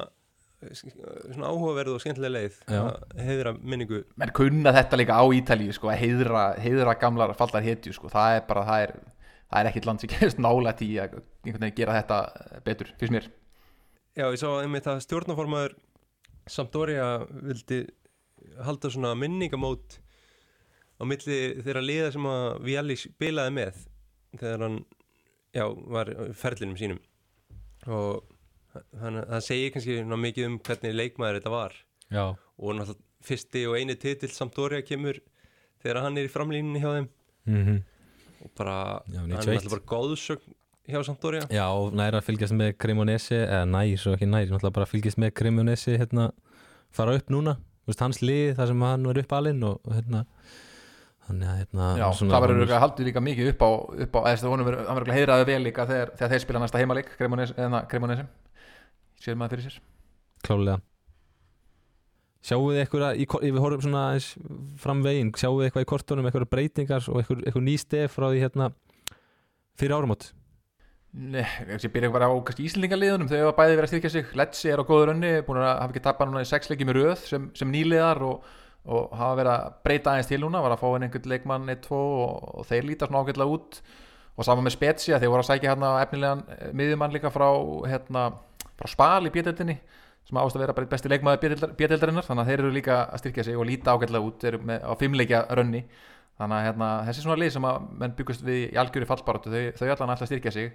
[0.64, 4.02] svona áhugaverð og skemmtilega leið að heiðra minningu.
[4.20, 8.10] Menn kunna þetta líka á Ítalíu sko, að heiðra, heiðra gamlar fallar hetju sko.
[8.12, 8.94] það er bara, það er,
[9.50, 12.20] það er ekkit land sem gerist nálægt í að einhvern veginn gera þetta
[12.64, 13.28] betur, fyrst mér.
[14.16, 15.76] Já, ég sá einmitt að stjórnaformaður
[16.46, 17.82] Sampdoria vildi
[18.62, 19.98] halda svona minningamót
[20.96, 23.80] á milli þeirra liða sem að Vialli spilaði með
[24.38, 24.78] þegar hann
[25.52, 27.02] já, var ferlinum sínum.
[27.86, 28.22] Og
[29.02, 31.76] hann, það segir kannski ná mikið um hvernig leikmaður þetta var.
[32.12, 35.18] Já, og náttúrulega fyrsti og eini titill Sampdoria kemur
[35.82, 37.12] þegar hann er í framlínunni hjá þeim.
[37.50, 37.84] Mm
[38.46, 39.56] og bara, Já, hann er 91.
[39.56, 40.54] alltaf bara góðsögn
[40.86, 41.46] hjá Sampdoria.
[41.50, 44.92] Já, og næra að fylgjast með Cremonese eða nær, svo ekki nær, náttúrulega bara að
[44.92, 46.28] fylgjast með Cremonese hérna,
[46.94, 47.56] fara upp núna.
[47.86, 50.24] Þú veist, hans lið, þar sem hann var upp alinn og, og hérna
[51.26, 53.70] þannig að hérna Já, það verður örugglega haldið líka mikið upp á,
[54.06, 58.26] upp á eða honum verður, heiðraði vel líka þegar, þegar þeir spila næsta heimaleik Cremonese
[59.22, 59.80] sér maður fyrir sér.
[60.46, 60.80] Klálega
[62.46, 64.26] Sjáu þið eitthvað, við horfum svona aðeins
[64.78, 68.28] fram veginn, sjáu þið eitthvað í kortunum eitthvað breytingar og eitthvað, eitthvað ný stef frá
[68.28, 68.68] því hérna
[69.80, 70.28] fyrir árumót
[71.16, 73.28] Nei, ég byrja bara á Íslendingaliðunum.
[73.30, 74.32] Þau hafa bæði verið að styrkja sig.
[74.36, 76.98] Letsi er á góður önni, búin að hafa ekki tapað núna í sex leiki með
[76.98, 78.50] röð sem, sem nýliðar og,
[78.84, 80.60] og hafa verið að breyta aðeins til núna.
[80.66, 83.80] Var að fá einhvern leikmann 1-2 og, og þeir líta svona ágætlega út.
[84.36, 87.48] Og saman með Spezia, þeir voru að sækja hérna efnilegan eh, miðjumann líka frá
[87.88, 88.26] hérna,
[88.76, 89.78] frá Spal í bjöldinni
[90.26, 93.44] sem ást að vera bara besti leikmaður bjöldildarinnar þannig að þeir eru líka að styrkja
[93.46, 95.84] sig og líta ágætlega út eru með, á fimmleikja rönni.
[96.36, 99.60] Þannig að hérna, þessi svona lið sem að menn byggust við í algjöri fallbaratu þau,
[99.78, 100.74] þau allan alltaf styrkja sig.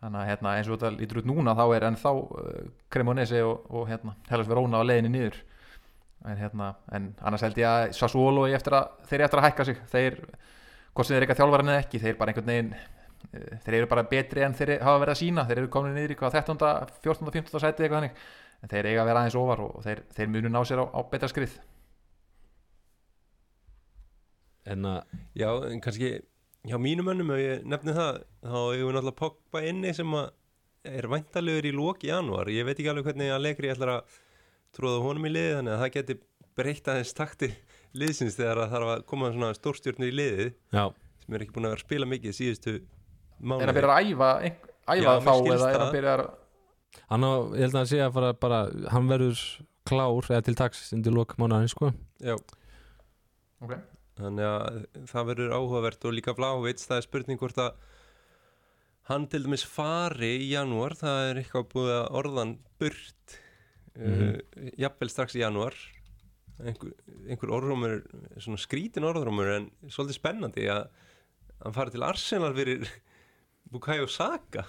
[0.00, 2.50] Þannig að hérna, eins og þetta lítur út núna þá er ennþá uh,
[2.92, 5.38] Cremonese og, og hérna, Hellas Verona á leiðinni niður.
[6.26, 9.68] En, hérna, en annars held ég að Sassuolo eftir að, þeir eru eftir að hækka
[9.70, 9.82] sig.
[9.94, 10.18] Þeir,
[10.90, 12.74] hvort sem þeir eitthvað þjálfara eða ekki þeir bara einhvern veginn
[13.30, 16.18] þeir eru bara betri en þeir hafa verið að sína þeir eru komin niður í
[16.18, 16.62] hvað 13.
[17.04, 17.34] 14.
[17.36, 17.60] 15.
[17.62, 18.24] sæti eitthvað þannig
[18.60, 21.00] en þeir eiga að vera aðeins ofar og þeir, þeir munu ná sér á, á
[21.12, 21.54] betra skrið
[24.70, 26.10] en að, Já, en kannski
[26.68, 30.28] hjá mínum önnum ef ég nefni það þá hefur við náttúrulega Pogba inni sem að
[30.90, 34.20] er væntalega í lók í janúar ég veit ekki alveg hvernig Allegri ætlar að
[34.76, 36.16] tróða honum í liði þannig að það geti
[36.58, 37.50] breytt aðeins takti
[37.96, 40.84] liðsins þegar það þarf að koma stórstjórnir í liðið já,
[41.24, 42.74] sem er ekki búin að vera að spila mikið síðustu
[43.40, 43.66] mánuði.
[43.66, 46.24] Er að byrja að æfa, ein, æfa Já, þá eða er að byrja að
[47.10, 48.60] hann á, ég held að hann sé að fara bara,
[48.94, 49.44] hann verður
[49.90, 51.92] klár eða til taks undir lok mánuðarins sko.
[52.22, 52.36] Já,
[53.62, 53.80] okay.
[54.18, 54.80] þannig að
[55.10, 57.86] það verður áhugavert og líka Vlávits, það er spurning hvort að
[59.10, 63.38] hann til dæmis fari í janúar, það er eitthvað búið að orðan burt
[64.00, 64.28] Mhm.
[64.30, 65.74] uh, jafnvel strax í janúar.
[66.60, 66.92] Einhver,
[67.26, 68.02] einhver
[68.38, 70.90] svona skrítin orðrumur en svolítið spennandi að
[71.64, 72.84] hann farið til Arsenal fyrir
[73.70, 74.64] Bukayo Saka?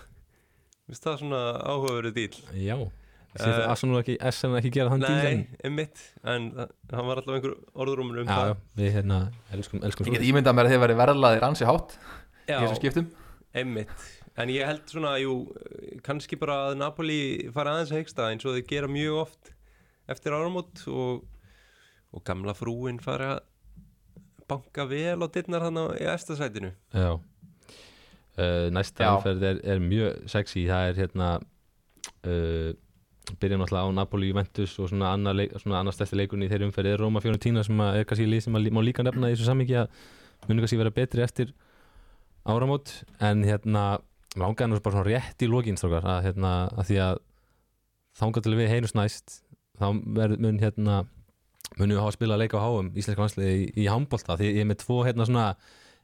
[0.89, 2.75] Vist það svona áhugaverið dýl Já,
[3.39, 6.01] sér Eh, uh, Arsenal ekki, SN ekki gera þann díl Nei, einmitt.
[6.27, 8.49] En það- hann var alltaf einhver orðrúmur um Já, það.
[8.49, 9.19] já, við hérna
[9.55, 13.05] elskum, elskum Ég get ímyndað mér að þið verið verðlaðir ansi hátt í Já,
[13.55, 14.09] einmitt.
[14.37, 15.31] En ég held svona, jú,
[16.03, 19.51] kannski bara að Napoli fara aðeins að heiksta eins og þau gera mjög oft
[20.11, 21.23] eftir áramót og,
[22.11, 23.41] og gamla frúin fara að
[24.47, 27.19] banka vel á dittnar hann í efstasætinu Já
[28.41, 29.11] uh, Næsta Já.
[29.15, 30.65] umferð er, er mjög sexy.
[30.69, 32.71] Það er hérna uh,
[33.39, 36.67] Byrjum náttúrulega á Napoli Juventus og svona annar, leik, svona annar stærsti leikunni í þeirri
[36.67, 39.35] umferð er Roma Fiorentina sem að er kannski lið sem að má líka nefna í
[39.35, 39.93] þessu sammingi að
[40.49, 41.53] muni kannski vera betri eftir
[42.49, 42.95] áramót.
[43.21, 43.85] En hérna
[44.39, 47.23] langaði nú bara svona rétt í lokin strókar að hérna að því að
[48.19, 49.37] þangað til við heyrjumst næst
[49.79, 51.03] þá mun hérna
[51.77, 54.37] munum við hafa að spila leika á háum íslenska vansliði í, í handbolta.
[54.39, 55.45] Því ég er með tvo hérna svona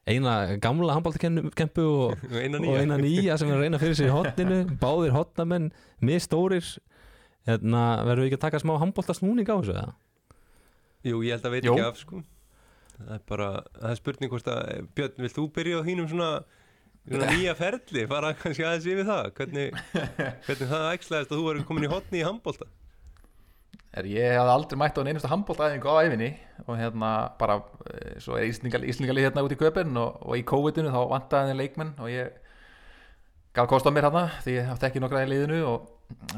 [0.08, 0.34] eina
[0.64, 2.82] gamla handboltakempu og, og eina og nýja.
[2.84, 5.70] eina nýja sem er að reyna fyrir sig í hotninu báðir hotnamenn,
[6.04, 6.66] misstórir.
[7.48, 9.92] Hérna, verðum við ekki að taka smá handboltasnúning á þessu eða?
[11.08, 11.76] Jú, ég held að veit Jú.
[11.78, 12.24] ekki af sko.
[12.98, 16.32] Það er bara, það er spurning hvort að Björn, vilt þú byrja á þínum svona,
[17.06, 19.30] svona nýja ferli, fara kannski aðeins yfir það.
[19.38, 19.80] Hvernig,
[20.50, 22.68] hvernig það æxlaðist að þú verður komin í hotni í handbólta
[23.98, 26.30] er ég hafði aldrei mætt á einu einustu handbóltaæfingu á æfinni
[26.66, 27.60] og hérna bara
[27.92, 31.62] eh, svo er Íslingalið hérna út í köpinn og, og í COVID-inu þá vantaði þeim
[31.62, 32.36] leikmenn og ég
[33.58, 35.88] gaf kost á mér hérna því ég átti ekki nokkra í liðinu og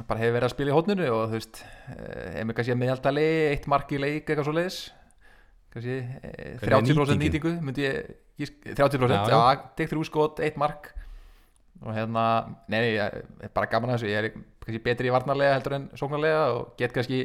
[0.08, 1.60] bara hefur verið að spila í hótninu og þú veist,
[1.92, 4.80] eh, hefur kannski meðaldali eitt mark í leik eitthvað svo leiðis
[5.74, 7.26] kannski eh, Hvernig er 30% nýtingin?
[7.26, 9.68] nýtingu myndi ég, ég 30% Já, já, já.
[9.78, 10.94] tek þrjú skot, eitt mark
[11.86, 12.24] og hérna,
[12.68, 14.32] nei, nei, ég er bara gaman að þessu, ég er
[14.66, 17.22] kannski betri í varnarlega heldur en sóknarlega og get kannski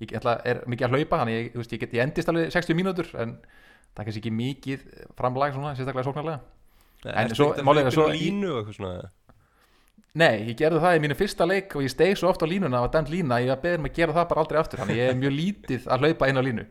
[0.00, 2.78] ég ætla, er mikið að hlaupa, þannig ég, veist, ég, get, ég endist alveg 60
[2.78, 3.36] mínútur en
[3.92, 4.86] það er kannski ekki mikið
[5.18, 6.40] framlag svona, sérstaklega sóknarlega.
[7.04, 7.52] En svo-
[7.86, 9.10] er svo í- línu og eitthvað svona
[10.18, 12.80] Nei, ég gerði það í mínu fyrsta leik og ég steig svo oft á línuna
[12.82, 15.18] og dæmt lína ég beðin um að gera það bara aldrei aftur þannig ég er
[15.20, 16.64] mjög lítið að hlaupa inn á línu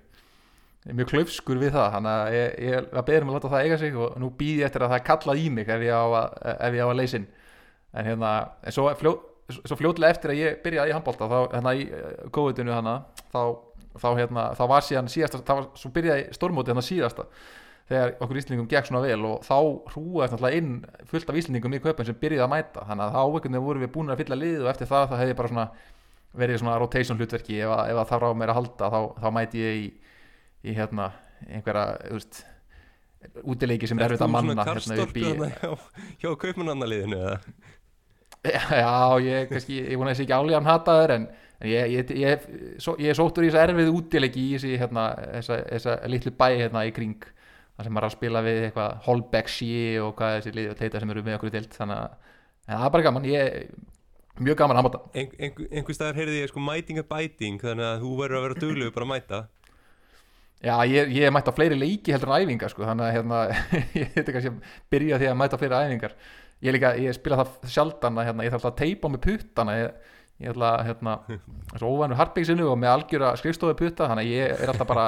[0.96, 3.78] mjög klaufskur við það þannig að ég, ég var beðin um að láta það eiga
[3.82, 6.38] sig og nú býð ég eftir að það kallað í mig ef ég á að,
[6.70, 7.28] ef ég á að leysin
[7.98, 8.32] en hérna,
[8.64, 9.14] en svo, fljó,
[9.58, 11.86] svo fljótlega eftir að ég byrjaði í handbólta þá, hérna í
[12.36, 12.96] góðutinu hana
[13.34, 13.40] þá,
[14.00, 17.28] þá hérna, þá var síðan síðasta þá var, svo byrjaði stórmóti hérna síðasta
[17.88, 19.56] þegar okkur Íslendingum gekk svona vel og þá
[19.94, 20.74] hrúaði náttúrulega inn
[21.08, 22.82] fullt af Íslendingum í köpun sem byrjaði að mæta.
[22.84, 25.38] Þannig að þá veginn vorum við búin að fylla lið og eftir það það hefði
[25.40, 25.66] bara svona
[26.42, 27.62] verið svona rotation hlutverki.
[27.64, 29.88] Ef, að- ef að það frá mér að halda þá, þá mæti ég í,
[30.66, 31.12] í hérna
[31.48, 32.44] einhverja, þú veist
[33.44, 35.72] útileiki sem er erfitt að manna hérna upp í, hjá,
[36.22, 37.40] hjá kaupmannannaliðinu eða?
[38.48, 41.26] Já, ég kannski, ég vona að þessi ekki álíðan hataður en,
[41.60, 42.46] en ég, ég, ég,
[42.84, 46.48] svo, ég er sóttur í þessa erfið útileiki í þessi, hérna, þessa, þessa litlu bæ
[46.54, 50.38] hérna í kring þar sem maður er að spila við eitthvað Holbeck sí og hvað
[50.38, 52.34] þessi lið og teita sem eru með okkur í dild þannig að
[52.68, 56.42] en það er bara gaman, ég mjög gaman að máta ein, ein, einhver staðar heyrði
[56.42, 59.40] ég sko mæting er bæting þannig að þú verður að vera duglegur bara að mæta
[60.58, 63.42] Já, ég, ég er mætt á fleiri leiki heldur en æfingar sko, þannig að hérna,
[64.02, 66.16] ég þetta kannski að byrja því að mæta á fleiri æfingar.
[66.58, 69.22] Ég, líka, ég spila það sjaldan að hérna, ég þarf alltaf að teipa á mig
[69.22, 71.14] puttana ég, ég ætla að hérna,
[71.78, 75.08] svo óvænu harpingsinu og með algjöra skrifstofu putta þannig að ég er alltaf bara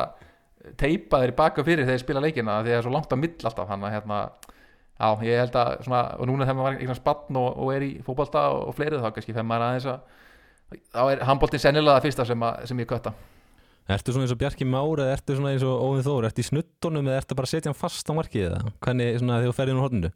[0.77, 3.17] teipaður í baka fyrir þegar ég spila leikina því að það er svo langt á
[3.17, 4.19] mill alltaf þannig að hérna,
[4.99, 7.87] já, ég held að svona, og núna þegar maður var einhvern spann og, og er
[7.87, 11.97] í fótbolta og, og fleiri þá kannski þegar maður aðeins að þá er handboltin sennilega
[11.97, 13.15] það fyrsta sem, að, sem ég kötta
[13.89, 16.27] Ertu svona eins og Bjarki Már eða ertu svona eins og Óðin Þór?
[16.29, 18.59] Ertu í snuttunum eða ertu bara að setja hann fast á markið eða?
[18.85, 20.11] Hvernig svona þegar þú ferðin úr hodninu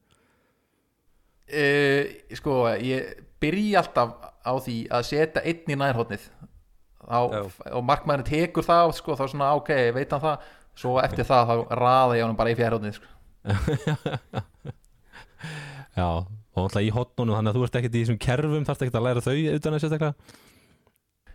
[1.53, 4.13] Uh, sko, ég byrja alltaf
[4.47, 6.23] á því að setja einn í nærhóttnið
[7.03, 7.19] Já.
[7.75, 10.45] og markmæðurinn tekur það sko, þá svona ok, veit hann það.
[10.79, 13.09] Svo eftir það þá raða ég honum bara í fjærhóttnið sko.
[15.99, 18.99] Já, og alltaf í hodnunum þannig að þú ert ekkert í þessum kerfum þarfst ekkert
[19.01, 20.15] að læra þau utan að sérstaklega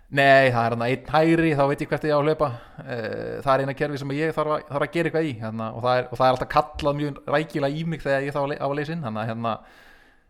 [0.09, 2.47] Nei, það er hann einn hægri þá veit ég hvert ég á að hlaupa.
[2.81, 5.67] Uh, það er eina kerfi sem ég þarf að, þarf að gera eitthvað í hérna,
[5.75, 8.41] og, það er, og það er alltaf kallað mjög rækilega í mig þegar ég þá
[8.41, 9.53] á að leysa inn þannig að hérna,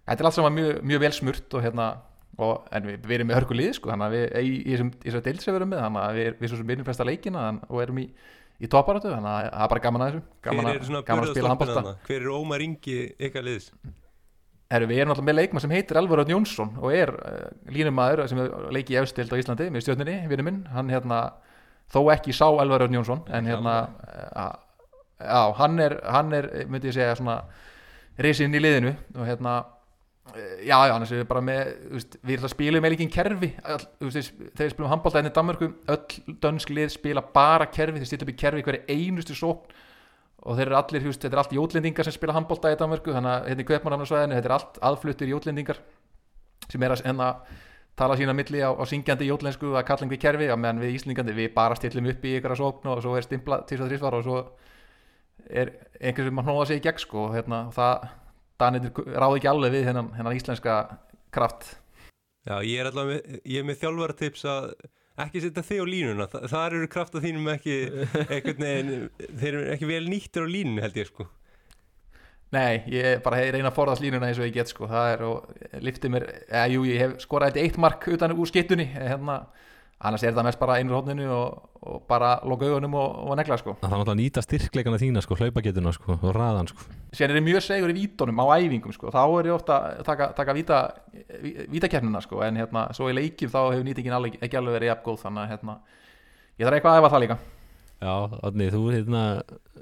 [0.09, 1.87] þetta er allt saman mjög, mjög vel smurt og hérna
[2.39, 4.91] og, en við, við erum með hörku lið sko, þannig að við í, í þessum,
[4.99, 7.85] í þessum deil sem við erum með þannig að við, við erum flesta leikina og
[7.85, 8.09] erum í,
[8.59, 10.27] í toparötu þannig að það er bara gaman að þessu.
[10.49, 10.71] Gaman,
[11.07, 13.71] gaman að spila handbólta hver er Ómar Ingi ykkar liðs
[14.69, 18.27] Herru, við erum alltaf með leikmann sem heitir Elvar Örn Jónsson og er uh, línumæður
[18.29, 21.23] sem er leiki í efstild á Íslandi með stjórninni, vinnu minn, hann hérna
[21.89, 24.53] þó ekki sá Elvar Örn Jónsson en hérna uh,
[25.25, 27.41] já, hann er, hann er, myndi ég segja svona
[28.21, 29.57] risinn í liðinu og hérna
[30.37, 33.51] já, já, annars er við bara með veist, við erum að spila með líkin kerfi.
[33.65, 38.03] All, veist, þegar við spilum handbólta enn í Danmörku öll dönsk lið spila bara kerfi.
[38.03, 39.79] Þeir stilla upp í kerfi hverju einustu sókn
[40.45, 43.33] og þeir eru allir, veist, þetta er allt jótlendingar sem spila handbólta í Danmörku, þannig
[43.33, 45.81] að hérna í Kveipmannafnarsvæðinu þetta er allt aðfluttir jótlendingar
[46.69, 47.33] sem er að enna
[47.99, 51.35] tala sína milli á, á syngjandi jótlensku að kalling við kerfi, að meðan við Íslendingandi
[51.35, 53.93] við bara stillum upp í ykkur að sókn og svo er stimpla til þess að
[53.93, 54.39] þrísvar og svo
[55.49, 58.09] er einhver sem að hnóða sig í gegn sko, og hérna, það
[58.59, 60.79] Danir ráði ekki alveg við hennan, íslenska
[61.35, 61.77] kraft.
[62.49, 64.73] Já, ég er allavega ég er með þjálfaratips að
[65.25, 67.77] ekki setja þig á línuna Þa, þar eru krafta þínum ekki
[68.29, 68.95] veginn,
[69.41, 71.29] þeir eru ekki vel nýttir á línunu held ég sko.
[72.55, 75.25] Nei, ég bara hef reyna að forðast línuna eins og ég get sko, það er
[75.29, 79.43] og liftið mér, eða jú, ég hef skorað eitt mark utan úr skittunni, hérna
[79.99, 83.57] annars er það mest bara einur hótninu og, og bara loka augunum og, og negla
[83.59, 86.87] sko Það er náttúrulega að nýta styrkleikana þína sko, hlaupagetuna sko, og raðan sko.
[87.19, 90.05] Sér er ég mjög segur í vítunum á æfingum sko, þá er ég ofta að
[90.07, 90.79] taka, taka víta,
[91.73, 95.05] vítakernina sko, en hérna, svo í leikjum þá hefur nýtingin alveg, ekki alveg verið jafn
[95.09, 95.77] góð, þannig að hérna,
[96.59, 97.39] ég þarf eitthvað að æfa það líka
[97.99, 98.13] Já,
[98.47, 99.21] Átni, þú hérna,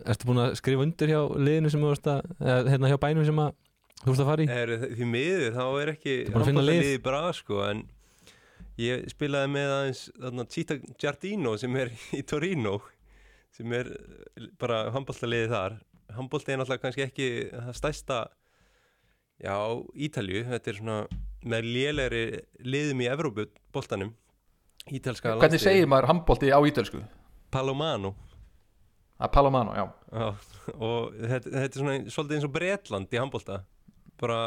[0.09, 3.27] ertu búin að skrifa undir hjá liðinu sem þú varst að, eða hérna hjá bænum
[3.29, 3.51] sem að
[4.01, 4.49] þú varst að fara í?
[4.57, 6.79] er, Því miður, þá er ekki búin að finna lið?
[6.81, 7.83] handboltaliðið bra sko en
[8.81, 12.79] ég spilaði með aðeins þarna, Tita Giardino sem er í Torino
[13.57, 13.89] sem er
[14.61, 15.79] bara handbóltaliðið þar.
[16.17, 18.19] Handbólti er náttúrulega kannski ekki það stærsta
[19.43, 19.57] já,
[20.07, 20.99] Ítalju, þetta er svona
[21.47, 22.23] með lélegri
[22.67, 24.13] liðum í Evrópu boltanum.
[24.87, 27.01] Ítalska Hvernig segir maður handbólti á ítölsku?
[27.51, 28.13] Palomano.
[29.17, 29.87] Að Palomano, já.
[30.13, 30.29] Já,
[30.87, 33.61] og þetta, þetta er svona svolítið eins og Bretland í handbólta
[34.21, 34.41] bara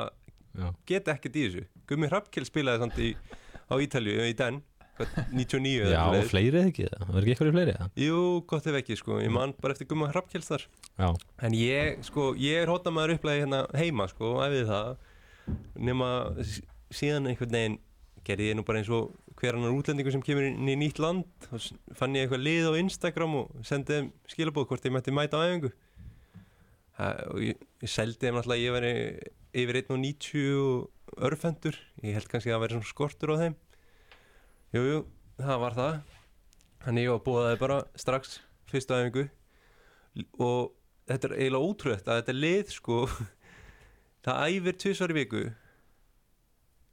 [0.58, 0.70] Já.
[0.90, 1.66] geta ekkert í þessu.
[1.90, 3.10] Gummi Hrafkjell spilaði samt í,
[3.70, 4.60] á Ítalju í den,
[4.98, 6.32] hvað, 99 eða Já, svoleiðis.
[6.34, 6.70] fleiri eða?
[6.74, 7.92] Ekki er ekki eitthvað fleiri það?
[8.06, 10.66] Jú, gott ef ekki sko, ég man bara eftir Gummi Hrafkjells þar.
[11.00, 11.10] Já,
[11.48, 14.98] en ég, sko, ég er hóttamæður upplæði hérna heima, sko, og æfið það.
[16.44, 16.62] S-
[17.00, 17.80] síðan einhvern veginn
[18.28, 21.24] gerði ég nú bara eins og hver annar útlendingur sem kemur inn í nýtt land.
[21.56, 21.64] Og
[21.96, 25.46] fann ég eitthvað lið á Instagram og sendi þeim skilabóð hvort ég mætti mæta á
[25.48, 25.72] æfingu.
[27.32, 28.94] Og ég, ég seldi þeim náttúrulega að ég veri
[29.56, 31.78] yfir 1.90 og örfendur.
[32.04, 33.56] Ég held kannski að það veri svona skortur á þeim.
[34.76, 35.00] Jú, jú,
[35.40, 35.96] það var það.
[36.86, 38.38] Þannig ég var búið bara strax
[38.70, 39.26] fyrstu æfingu.
[40.40, 40.72] Og
[41.10, 43.00] þetta er eiginlega ótrúlegt að þetta lið sko
[44.26, 45.44] það æfir tvisvar í viku.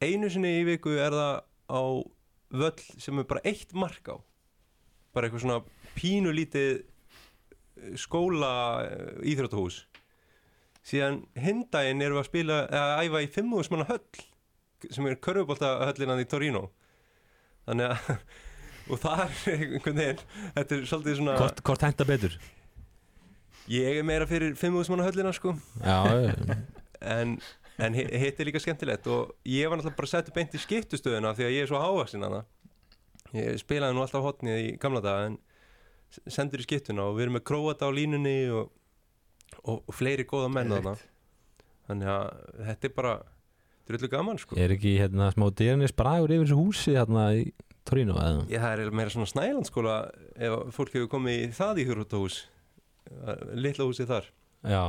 [0.05, 1.37] Einu sinni í viku er það
[1.73, 1.83] á
[2.57, 4.17] völl sem er bara eitt mark á.
[5.13, 5.61] Bara eitthvað svona
[5.97, 8.53] pínulítið eh, skóla
[8.85, 9.85] eh, íþróttahús
[10.87, 16.26] síðan hindaginn erum við að spila eða æfa í fimmúðismanna höll sem er körfubóltahöllinan í
[16.30, 16.66] Torino.
[17.66, 18.11] Þannig að
[18.95, 20.20] og það er einhvern veginn
[20.55, 22.37] þetta er svolítið svona hvort, hvort henda betur?
[23.66, 25.57] ég er meira fyrir fimmúðismanna höllina sko.
[25.82, 25.97] Já,
[27.16, 27.32] en,
[27.82, 31.32] en hi- hitt er líka skemmtilegt og ég var náttúrulega bara sett beint í skiptustöðuna
[31.34, 32.45] því að ég er svo hávaksinn hana
[33.34, 35.41] ég spilaði nú alltaf hotnið í gamla daga en
[36.30, 38.70] sendur í skiptuna og við erum með króata á línunni og,
[39.62, 40.97] og, fleiri góða menn þarna.
[41.86, 42.26] Þannig að
[42.68, 43.14] þetta er bara
[43.86, 44.59] drullu gaman sko.
[44.59, 47.47] Er ekki hérna smá dyrnis bragur yfir þessu húsi hérna í
[47.86, 48.44] Torino eða?
[48.51, 49.97] ég, það er meira svona snælandskóla
[50.34, 52.40] ef fólk hefur komið í það í hurútahús
[53.55, 54.32] litla húsið þar.
[54.66, 54.82] Já,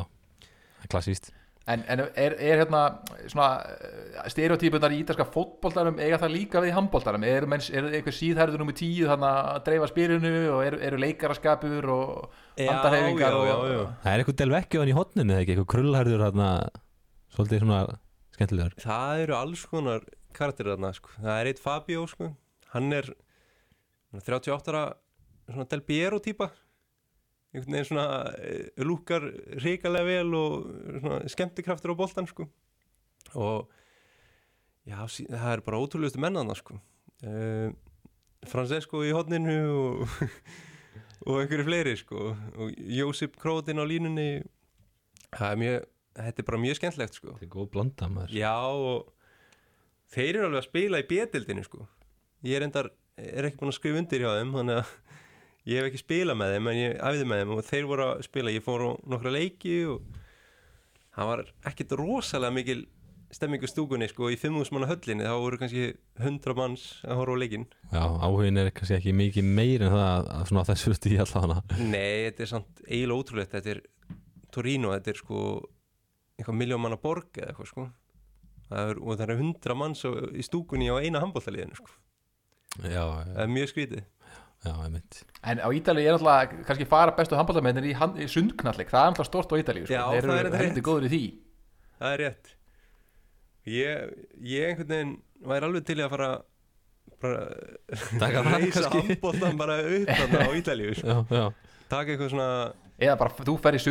[0.47, 1.29] það er klassíst
[1.67, 2.81] En, en er, er hérna
[3.27, 8.61] svona stereotypunar í ítalska fótboltarum eiga það líka við í handboltarum er, er einhver síðherður
[8.61, 13.73] nummer tíu þannig að dreifa spyrinu og eru er leikaraskapur og handarhefingar já, og, já,
[13.73, 13.81] já.
[14.05, 16.51] Það er eitthvað delvekkjóðan í hotninu eða ekki, eitthvað krullhærður hérna
[17.35, 17.81] svolítið svona
[18.37, 20.07] skemmtilegur Það eru alls konar
[20.37, 21.11] karakterir þarna sko.
[21.17, 22.31] Það er eitt Fabio sko.
[22.71, 23.11] Hann er
[24.15, 24.85] 38 ára
[25.47, 26.49] svona Del Piero típa
[27.57, 29.25] einhvern veginn svona eh, lúkar
[29.61, 32.47] hrikalega vel og skemmtikraftur á boltan sko.
[33.35, 33.67] og
[34.87, 36.79] já, það er bara ótrúlegustu mennana sko.
[37.25, 37.73] uh,
[38.47, 40.07] Francesco í hodninu og,
[41.27, 42.31] og einhverju fleiri sko.
[42.55, 44.45] og Jósip Krótin á línunni
[45.33, 45.85] það er mjög
[46.17, 47.35] þetta er bara mjög skemmtlegt sko.
[47.35, 49.13] Þetta er góð blanda maður Já og
[50.13, 51.87] þeir eru alveg að spila í B-dildinu sko
[52.45, 54.91] ég er endar, er ekki búin að skrifa undir hjá þeim þannig að
[55.67, 58.21] ég hef ekki spilað með þeim en ég æfði með þeim og þeir voru að
[58.27, 58.53] spila.
[58.53, 60.05] Ég fór á nokkra leiki og
[61.17, 62.79] það var ekkit rosalega mikil
[63.35, 65.27] stemmingu stúkunni sko í 5.000 manna höllinni.
[65.27, 65.87] Þá voru kannski
[66.21, 70.31] 100 manns að horfa á leikin Já, áhugin er kannski ekki mikið meir en það
[70.37, 73.55] að svona þessu stíð allavega Nei, þetta er samt eiginlega ótrúlegt.
[73.57, 73.81] Þetta er
[74.55, 75.45] Torino, þetta er sko
[76.37, 77.87] eitthvað miljón manna borg eða eitthvað sko.
[78.67, 81.91] Það er, og það eru 100 manns í stúkunni á eina handbóltaliðinu sko.
[82.83, 84.05] Já, það er mjög skrítið
[84.65, 84.73] já,
[85.47, 89.11] En á Ítalíu er alltaf kannski fara bestu handboltamennir í, hand- í sundknallik, það er
[89.13, 89.93] alltaf stort á Ítalíu sko.
[89.93, 90.83] Já, Þeir það er eru rétt.
[90.87, 91.21] góður í því.
[92.01, 92.53] Það er rétt.
[93.67, 94.11] Ég,
[94.47, 95.15] ég einhvern veginn
[95.51, 96.29] væri alveg til að fara
[97.21, 97.39] bara
[98.21, 101.07] Taka það reysa handbóltan bara upp þarna á Ítalíu sko.
[101.07, 101.45] Já, já,
[101.91, 102.49] taka eitthvað svona
[102.97, 103.81] eða bara þú fer í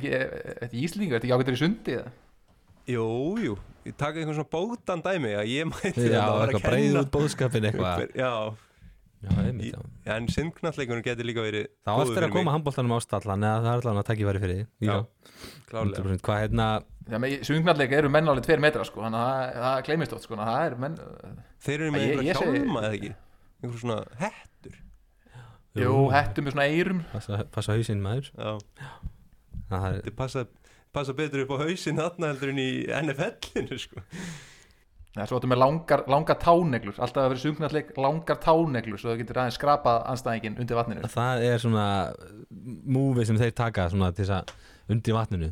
[0.00, 2.12] ekki, þetta í Íslingu, þetta ekki ágættur í sundi eða?
[2.90, 3.06] Jú,
[3.44, 3.54] jú,
[3.86, 6.66] ég taka einhvern svona bótan dæmi að ég mætti Já, þarna að vera að eitthvað
[6.68, 8.04] breiður kenna- út bóðskapin eitthvað.
[8.18, 8.32] Já,
[9.20, 13.42] Já, en sindknalleikunum getur líka verið Það á góður eftir að koma handbóltanum á stallan
[13.44, 14.86] eða það er allavega að takk væri fyrir því.
[14.88, 14.94] Já,
[15.72, 16.68] 100% Hvað hérna,
[17.10, 20.24] Já, með sundknalleik eru menn alveg tveir metra sko, þannig að það, það gleymist oft
[20.28, 20.96] sko, það er menn
[21.66, 23.12] Þeir eru með einhverja hjálma eða ekki?
[23.60, 24.78] Einhver svona hettur.
[25.80, 27.02] Jú, hettum með svona eyrum.
[27.12, 28.30] Passa, passa hausinn maður.
[28.32, 28.54] Já,
[29.70, 30.46] Það er, þetta passa,
[30.96, 34.02] passa betur upp á hausinn þarna heldur en í NFL-inu sko.
[35.16, 39.22] Já, svo áttu með langar, langar táneglur alltaf að vera sundknalleik langar táneglur svo það
[39.24, 41.10] getur aðeins skrapað anstæðingin undir vatninu.
[41.10, 41.86] Það er svona
[42.94, 45.48] múfi sem þeir taka svona til þess að undir vatninu.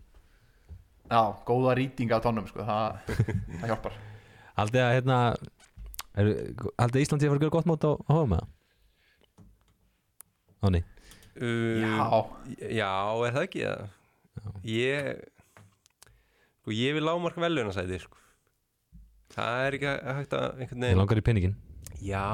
[1.08, 3.98] Já, góða rýting af tónum sko, það, það hjálpar.
[4.60, 5.18] Haldið að hérna
[6.14, 6.30] er,
[6.78, 8.38] Haldið að Íslandi að fara að gera gott mót á, á hóma
[10.66, 10.80] Áni
[11.38, 12.06] uh, Já,
[12.78, 12.92] Já,
[13.26, 13.84] er það ekki það?
[14.68, 15.10] Ég
[16.68, 18.16] sko, ég vil lámarka velunasæti sko.
[19.34, 21.56] Það er ekki hægt að einhvern Ég veginn langar í peningin
[21.98, 22.26] Já,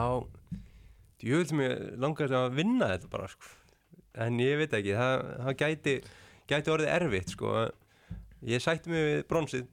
[1.23, 3.53] djöfull sem ég langar að vinna þetta bara sko.
[4.25, 5.97] en ég veit ekki það, það gæti,
[6.53, 7.55] gæti orðið erfitt sko.
[8.45, 9.67] ég sætti mig við bronsið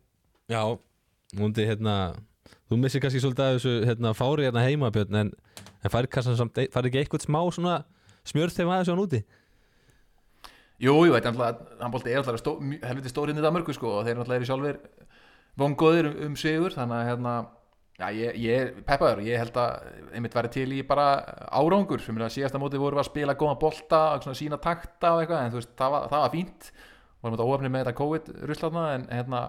[0.51, 0.63] Já
[1.37, 2.15] Múndi hérna
[2.71, 5.29] Þú missir kannski svolítið að þessu hérna, fári hérna heima Björn en,
[5.83, 7.81] en kannski samt færi ekki eitthvað smá svona
[8.27, 9.19] smjörð þegar aðeins á hann úti
[10.81, 13.99] jú, jú, þetta er alltaf handbólti er alltaf stó, helviti stór inn í Danmörku sko,
[13.99, 14.79] og þeir alltaf eru sjálfur
[15.59, 17.35] vongoðir um, um sigur þannig að hérna
[18.01, 21.07] Já, ég, ég peppaður, ég held að einmitt væri til í bara
[21.53, 22.01] árangur.
[22.01, 25.21] Sem er að síðasta móti voru að spila góða bolta og svona sína takta og
[25.21, 26.71] eitthvað en veist, það var, það var fínt.
[27.21, 29.41] Vorum þetta óöfni með þetta COVID-ruslatna en hérna,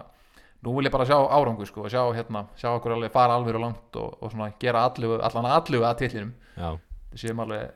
[0.61, 3.57] nú vil ég bara sjá árangur sko, og sjá, hérna, sjá okkur alveg fara alveg
[3.57, 6.75] og langt og, og svona gera allu, allan allu að tillinum, Já.
[7.17, 7.73] Séum alveg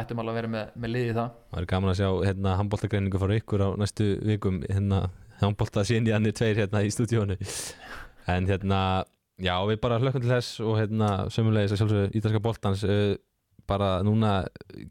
[0.00, 1.34] ættum alveg að vera með, með liði það.
[1.50, 5.04] Það er gaman að sjá hérna handbóltagreiningu frá ykkur á næstu vikum hérna
[5.46, 7.38] handbólta síni annir tveir hérna í stúdíónu
[8.30, 8.80] en hérna
[9.40, 13.14] já við bara hlökkum til þess og hérna sömulegis að sjálfsögðu ítalska boltans uh,
[13.70, 14.44] bara núna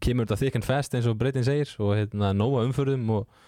[0.03, 3.39] kemur þetta thick and fast eins og breytin segir og hérna nóga umförðum og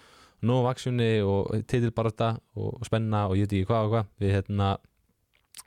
[0.42, 4.10] nóga vaksjunni og titilbarata og, og spenna og ég veit ekki hvað og hvað.
[4.22, 4.70] Við hérna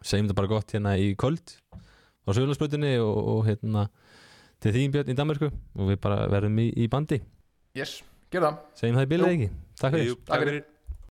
[0.02, 3.88] segjum þetta bara gott hérna í köld á sögularsbrutinni og, og hérna
[4.64, 7.22] til þín Björn í Danmarku og við bara verðum í, í bandi.
[7.78, 8.00] Yes,
[8.34, 8.64] gerðu það.
[8.82, 9.36] Segjum það í bilið Jú.
[9.36, 9.52] ekki?
[9.82, 10.18] Takk fyrir.
[10.30, 10.64] Takk fyrir